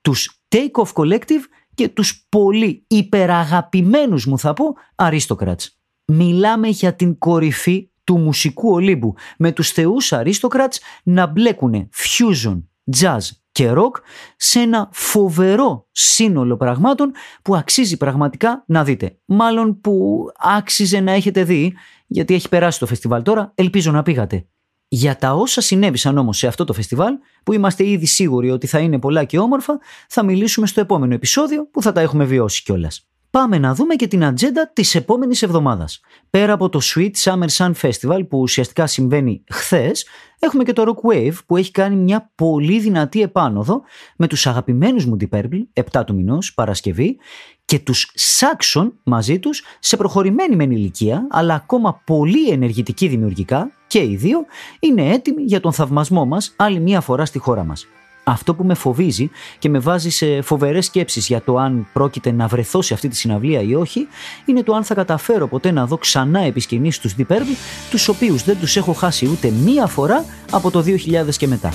τους 0.00 0.42
Take 0.48 0.84
Off 0.84 0.92
Collective 0.92 1.44
και 1.74 1.88
τους 1.88 2.26
πολύ 2.28 2.84
υπεραγαπημένους 2.86 4.26
μου 4.26 4.38
θα 4.38 4.52
πω 4.52 4.64
Aristocrats. 4.96 5.66
Μιλάμε 6.04 6.68
για 6.68 6.94
την 6.94 7.18
κορυφή 7.18 7.88
του 8.04 8.18
μουσικού 8.18 8.70
Ολύμπου 8.70 9.14
με 9.38 9.52
τους 9.52 9.70
θεούς 9.70 10.12
αρίστοκρατς 10.12 10.80
να 11.02 11.26
μπλέκουν 11.26 11.88
fusion, 11.94 12.62
jazz 13.00 13.18
και 13.52 13.72
rock 13.74 13.90
σε 14.36 14.60
ένα 14.60 14.88
φοβερό 14.92 15.88
σύνολο 15.92 16.56
πραγμάτων 16.56 17.12
που 17.42 17.56
αξίζει 17.56 17.96
πραγματικά 17.96 18.64
να 18.66 18.84
δείτε. 18.84 19.18
Μάλλον 19.24 19.80
που 19.80 20.26
άξιζε 20.38 21.00
να 21.00 21.12
έχετε 21.12 21.44
δει 21.44 21.74
γιατί 22.06 22.34
έχει 22.34 22.48
περάσει 22.48 22.78
το 22.78 22.86
φεστιβάλ 22.86 23.22
τώρα, 23.22 23.52
ελπίζω 23.54 23.90
να 23.90 24.02
πήγατε. 24.02 24.46
Για 24.88 25.16
τα 25.16 25.34
όσα 25.34 25.60
συνέβησαν 25.60 26.18
όμως 26.18 26.38
σε 26.38 26.46
αυτό 26.46 26.64
το 26.64 26.72
φεστιβάλ, 26.72 27.14
που 27.44 27.52
είμαστε 27.52 27.88
ήδη 27.88 28.06
σίγουροι 28.06 28.50
ότι 28.50 28.66
θα 28.66 28.78
είναι 28.78 28.98
πολλά 28.98 29.24
και 29.24 29.38
όμορφα, 29.38 29.78
θα 30.08 30.22
μιλήσουμε 30.22 30.66
στο 30.66 30.80
επόμενο 30.80 31.14
επεισόδιο 31.14 31.68
που 31.70 31.82
θα 31.82 31.92
τα 31.92 32.00
έχουμε 32.00 32.24
βιώσει 32.24 32.62
κιόλας 32.62 33.08
πάμε 33.34 33.58
να 33.58 33.74
δούμε 33.74 33.94
και 33.94 34.06
την 34.06 34.24
ατζέντα 34.24 34.70
της 34.72 34.94
επόμενης 34.94 35.42
εβδομάδας. 35.42 36.00
Πέρα 36.30 36.52
από 36.52 36.68
το 36.68 36.80
Sweet 36.82 37.10
Summer 37.16 37.46
Sun 37.56 37.72
Festival 37.82 38.28
που 38.28 38.40
ουσιαστικά 38.40 38.86
συμβαίνει 38.86 39.44
χθες, 39.50 40.06
έχουμε 40.38 40.64
και 40.64 40.72
το 40.72 40.84
Rock 40.86 41.12
Wave 41.12 41.34
που 41.46 41.56
έχει 41.56 41.70
κάνει 41.70 41.96
μια 41.96 42.30
πολύ 42.34 42.80
δυνατή 42.80 43.22
επάνωδο 43.22 43.82
με 44.16 44.26
τους 44.26 44.46
αγαπημένους 44.46 45.06
μου 45.06 45.16
Deep 45.20 45.38
Purple, 45.38 45.82
7 45.92 46.04
του 46.06 46.14
μηνός, 46.14 46.54
Παρασκευή, 46.54 47.16
και 47.64 47.78
τους 47.78 48.12
Saxon 48.40 48.92
μαζί 49.04 49.38
τους 49.38 49.64
σε 49.78 49.96
προχωρημένη 49.96 50.56
μεν 50.56 50.70
ηλικία, 50.70 51.26
αλλά 51.30 51.54
ακόμα 51.54 52.02
πολύ 52.04 52.48
ενεργητική 52.48 53.08
δημιουργικά 53.08 53.70
και 53.86 53.98
οι 53.98 54.16
δύο 54.16 54.44
είναι 54.80 55.10
έτοιμοι 55.10 55.42
για 55.42 55.60
τον 55.60 55.72
θαυμασμό 55.72 56.24
μας 56.24 56.54
άλλη 56.56 56.80
μια 56.80 57.00
φορά 57.00 57.24
στη 57.24 57.38
χώρα 57.38 57.64
μας. 57.64 57.86
Αυτό 58.24 58.54
που 58.54 58.64
με 58.64 58.74
φοβίζει 58.74 59.30
και 59.58 59.68
με 59.68 59.78
βάζει 59.78 60.10
σε 60.10 60.42
φοβερές 60.42 60.86
σκέψεις 60.86 61.26
για 61.26 61.42
το 61.42 61.56
αν 61.56 61.86
πρόκειται 61.92 62.32
να 62.32 62.46
βρεθώ 62.46 62.82
σε 62.82 62.94
αυτή 62.94 63.08
τη 63.08 63.16
συναυλία 63.16 63.60
ή 63.60 63.74
όχι, 63.74 64.08
είναι 64.44 64.62
το 64.62 64.74
αν 64.74 64.84
θα 64.84 64.94
καταφέρω 64.94 65.48
ποτέ 65.48 65.70
να 65.70 65.86
δω 65.86 65.96
ξανά 65.96 66.40
επισκηνή 66.40 66.92
στου 66.92 67.10
Deep 67.10 67.32
Purple, 67.32 67.56
τους 67.90 68.08
οποίους 68.08 68.42
δεν 68.42 68.58
τους 68.58 68.76
έχω 68.76 68.92
χάσει 68.92 69.26
ούτε 69.26 69.50
μία 69.50 69.86
φορά 69.86 70.24
από 70.50 70.70
το 70.70 70.84
2000 70.86 71.34
και 71.36 71.46
μετά. 71.46 71.72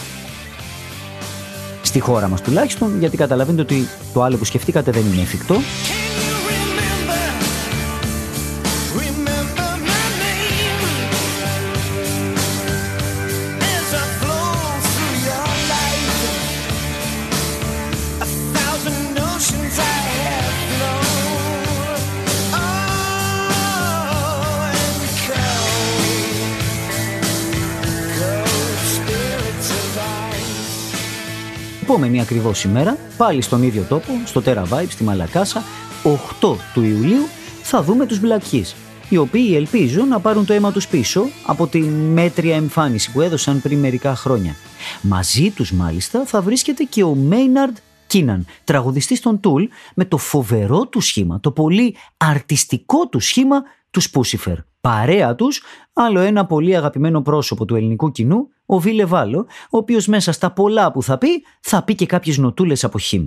Στη 1.82 2.00
χώρα 2.00 2.28
μας 2.28 2.42
τουλάχιστον, 2.42 3.00
γιατί 3.00 3.18
καταλαβαίνετε 3.18 3.62
ότι 3.62 3.88
το 4.14 4.24
άλλο 4.24 4.38
που 4.38 4.46
σκεφτήκατε 4.46 4.92
δεν 4.92 5.06
είναι 5.06 5.22
εφικτό 5.22 5.56
επόμενη 32.36 32.50
ακριβώς 32.50 32.64
ημέρα, 32.64 32.98
πάλι 33.18 33.42
στον 33.42 33.64
ίδιο 33.64 33.84
τόπο, 33.90 34.12
στο 34.26 34.42
Terra 34.46 34.64
Vibe, 34.64 34.90
στη 34.90 35.04
Μαλακάσα, 35.04 35.64
8 36.42 36.56
του 36.74 36.84
Ιουλίου, 36.84 37.28
θα 37.64 37.84
δούμε 37.84 38.06
τους 38.06 38.20
Black 38.24 38.54
Keys, 38.54 38.74
οι 39.10 39.18
οποίοι 39.18 39.54
ελπίζουν 39.56 40.08
να 40.08 40.20
πάρουν 40.20 40.46
το 40.46 40.54
αίμα 40.54 40.72
τους 40.72 40.88
πίσω 40.88 41.26
από 41.46 41.68
τη 41.68 41.80
μέτρια 41.82 42.56
εμφάνιση 42.56 43.12
που 43.12 43.22
έδωσαν 43.22 43.62
πριν 43.62 43.80
μερικά 43.80 44.16
χρόνια. 44.16 44.56
Μαζί 45.02 45.50
τους 45.50 45.72
μάλιστα 45.72 46.26
θα 46.26 46.42
βρίσκεται 46.42 46.84
και 46.84 47.04
ο 47.04 47.18
Maynard 47.30 47.76
Κίναν, 48.08 48.46
τραγουδιστής 48.64 49.20
των 49.20 49.40
Tool, 49.44 49.68
με 49.96 50.06
το 50.06 50.18
φοβερό 50.18 50.86
του 50.86 51.02
σχήμα, 51.02 51.40
το 51.40 51.52
πολύ 51.52 51.96
αρτιστικό 52.18 53.08
του 53.08 53.20
σχήμα 53.20 53.64
τους 53.92 54.04
Σπούσιφερ. 54.04 54.58
Παρέα 54.82 55.36
τους, 55.36 55.64
άλλο 55.94 56.20
ένα 56.20 56.46
πολύ 56.46 56.76
αγαπημένο 56.76 57.22
πρόσωπο 57.22 57.66
του 57.66 57.76
ελληνικού 57.76 58.12
κοινού, 58.12 58.48
ο 58.72 58.80
Βίλε 58.80 59.06
Βάλο, 59.06 59.46
ο 59.70 59.78
οποίος 59.78 60.08
μέσα 60.08 60.32
στα 60.32 60.52
πολλά 60.52 60.92
που 60.92 61.04
θα 61.04 61.18
πει, 61.18 61.28
θα 61.62 61.84
πει 61.84 61.96
και 61.96 62.06
κάποιες 62.06 62.38
νοτούλες 62.38 62.84
από 62.84 63.00
χιμ. 63.00 63.26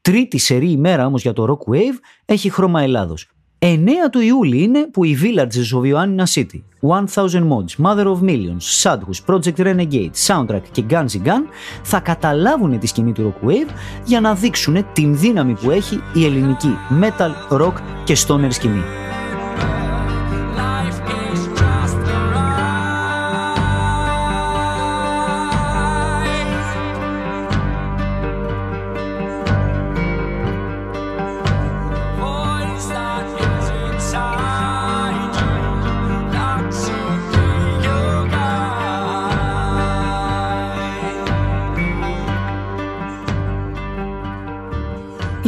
Τρίτη 0.00 0.38
σερή 0.38 0.70
ημέρα 0.70 1.06
όμως 1.06 1.22
για 1.22 1.32
το 1.32 1.46
Rock 1.48 1.74
Wave 1.74 1.98
έχει 2.24 2.50
χρώμα 2.50 2.82
Ελλάδος. 2.82 3.28
9 3.58 3.76
του 4.12 4.20
Ιούλη 4.20 4.62
είναι 4.62 4.88
που 4.92 5.04
οι 5.04 5.18
Villages 5.22 5.78
of 5.78 5.92
Ioannina 5.92 6.24
City, 6.34 6.62
1000 6.80 7.48
Mods, 7.48 7.84
Mother 7.84 8.06
of 8.06 8.20
Millions, 8.20 8.82
Sadhus, 8.82 9.24
Project 9.26 9.56
Renegade, 9.56 10.10
Soundtrack 10.26 10.62
και 10.70 10.84
Guns 10.90 11.26
Gun 11.26 11.42
θα 11.82 12.00
καταλάβουν 12.00 12.78
τη 12.78 12.86
σκηνή 12.86 13.12
του 13.12 13.34
Rock 13.34 13.48
Wave 13.48 13.70
για 14.04 14.20
να 14.20 14.34
δείξουν 14.34 14.86
την 14.92 15.18
δύναμη 15.18 15.52
που 15.52 15.70
έχει 15.70 16.00
η 16.14 16.24
ελληνική 16.24 16.76
metal, 17.00 17.60
rock 17.60 17.74
και 18.04 18.16
stoner 18.26 18.48
σκηνή. 18.50 19.07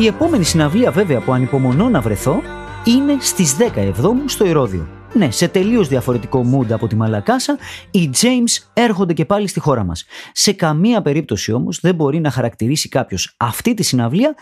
Η 0.01 0.07
επόμενη 0.07 0.45
συναυλία 0.45 0.91
βέβαια 0.91 1.21
που 1.21 1.33
ανυπομονώ 1.33 1.89
να 1.89 2.01
βρεθώ 2.01 2.43
είναι 2.85 3.17
στις 3.21 3.57
10 3.59 3.77
Εβδόμου 3.77 4.29
στο 4.29 4.47
Ηρώδιο. 4.47 4.89
Ναι, 5.13 5.31
σε 5.31 5.49
τελείως 5.49 5.89
διαφορετικό 5.89 6.45
mood 6.55 6.73
από 6.73 6.87
τη 6.87 6.97
Μαλακάσα, 6.97 7.59
οι 7.91 8.11
James 8.21 8.65
έρχονται 8.73 9.13
και 9.13 9.25
πάλι 9.25 9.47
στη 9.47 9.61
χώρα 9.61 9.85
μας. 9.85 10.05
Σε 10.33 10.53
καμία 10.53 11.03
περίπτωση 11.03 11.53
όμως 11.53 11.81
δεν 11.81 11.95
μπορεί 11.95 12.21
να 12.21 12.31
χαρακτηρίσει 12.31 12.89
κάποιος 12.89 13.35
αυτή 13.37 13.75
τη 13.75 13.83
συναυλία 13.83 14.35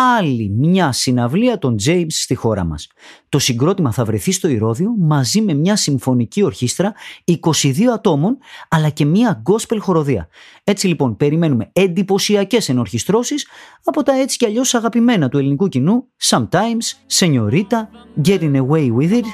άλλη 0.00 0.48
μια 0.48 0.92
συναυλία 0.92 1.58
των 1.58 1.76
James 1.86 2.06
στη 2.08 2.34
χώρα 2.34 2.64
μας. 2.64 2.88
Το 3.28 3.38
συγκρότημα 3.38 3.92
θα 3.92 4.04
βρεθεί 4.04 4.32
στο 4.32 4.48
Ηρώδιο 4.48 4.94
μαζί 4.98 5.40
με 5.40 5.54
μια 5.54 5.76
συμφωνική 5.76 6.42
ορχήστρα 6.42 6.92
22 7.24 7.82
ατόμων 7.94 8.38
αλλά 8.68 8.88
και 8.88 9.04
μια 9.04 9.42
gospel 9.50 9.76
χοροδία. 9.80 10.28
Έτσι 10.64 10.86
λοιπόν 10.86 11.16
περιμένουμε 11.16 11.70
εντυπωσιακές 11.72 12.68
ενορχιστρώσεις 12.68 13.46
από 13.84 14.02
τα 14.02 14.12
έτσι 14.12 14.36
κι 14.36 14.46
αλλιώς 14.46 14.74
αγαπημένα 14.74 15.28
του 15.28 15.38
ελληνικού 15.38 15.68
κοινού 15.68 16.04
Sometimes, 16.22 17.16
Señorita, 17.18 17.86
Getting 18.24 18.54
Away 18.54 18.92
With 18.98 19.12
It 19.12 19.24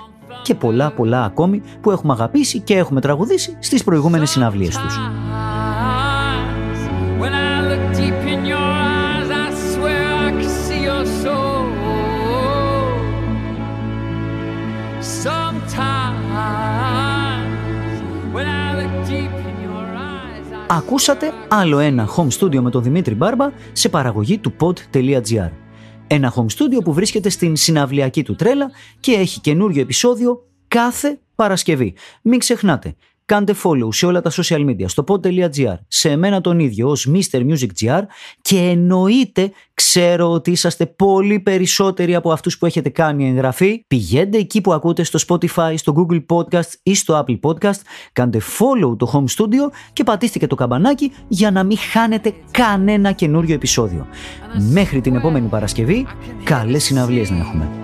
και 0.42 0.54
πολλά 0.54 0.92
πολλά 0.92 1.24
ακόμη 1.24 1.62
που 1.80 1.90
έχουμε 1.90 2.12
αγαπήσει 2.12 2.60
και 2.60 2.74
έχουμε 2.74 3.00
τραγουδήσει 3.00 3.56
στις 3.60 3.84
προηγούμενες 3.84 4.30
συναυλίες 4.30 4.76
τους. 4.76 4.98
Ακούσατε 20.68 21.32
άλλο 21.48 21.78
ένα 21.78 22.08
home 22.16 22.28
studio 22.38 22.60
με 22.60 22.70
τον 22.70 22.82
Δημήτρη 22.82 23.14
Μπάρμπα 23.14 23.50
σε 23.72 23.88
παραγωγή 23.88 24.38
του 24.38 24.54
pod.gr. 24.60 25.50
Ένα 26.06 26.34
home 26.34 26.46
studio 26.58 26.84
που 26.84 26.92
βρίσκεται 26.92 27.28
στην 27.28 27.56
συναυλιακή 27.56 28.22
του 28.22 28.34
τρέλα 28.34 28.70
και 29.00 29.12
έχει 29.12 29.40
καινούριο 29.40 29.80
επεισόδιο 29.80 30.46
κάθε 30.68 31.18
Παρασκευή. 31.34 31.94
Μην 32.22 32.38
ξεχνάτε, 32.38 32.96
Κάντε 33.26 33.54
follow 33.62 33.88
σε 33.94 34.06
όλα 34.06 34.20
τα 34.20 34.30
social 34.30 34.68
media, 34.68 34.84
στο 34.86 35.04
pod.gr, 35.08 35.74
σε 35.88 36.10
εμένα 36.10 36.40
τον 36.40 36.58
ίδιο 36.58 36.88
ως 36.88 37.08
Mr. 37.12 37.38
Music 37.38 37.68
GR 37.80 38.02
και 38.42 38.58
εννοείται 38.58 39.50
ξέρω 39.74 40.30
ότι 40.30 40.50
είσαστε 40.50 40.86
πολύ 40.86 41.40
περισσότεροι 41.40 42.14
από 42.14 42.32
αυτούς 42.32 42.58
που 42.58 42.66
έχετε 42.66 42.88
κάνει 42.88 43.28
εγγραφή. 43.28 43.84
Πηγαίνετε 43.86 44.38
εκεί 44.38 44.60
που 44.60 44.72
ακούτε 44.72 45.02
στο 45.02 45.18
Spotify, 45.28 45.74
στο 45.76 45.94
Google 45.96 46.24
Podcast 46.26 46.70
ή 46.82 46.94
στο 46.94 47.24
Apple 47.24 47.38
Podcast, 47.40 47.80
κάντε 48.12 48.38
follow 48.38 48.98
το 48.98 49.10
Home 49.12 49.40
Studio 49.40 49.72
και 49.92 50.04
πατήστε 50.04 50.38
και 50.38 50.46
το 50.46 50.54
καμπανάκι 50.54 51.12
για 51.28 51.50
να 51.50 51.62
μην 51.62 51.78
χάνετε 51.78 52.34
κανένα 52.50 53.12
καινούριο 53.12 53.54
επεισόδιο. 53.54 54.06
Μέχρι 54.70 55.00
την 55.00 55.14
επόμενη 55.16 55.48
Παρασκευή, 55.48 56.06
καλές 56.44 56.84
συναυλίες 56.84 57.30
να 57.30 57.36
έχουμε. 57.36 57.83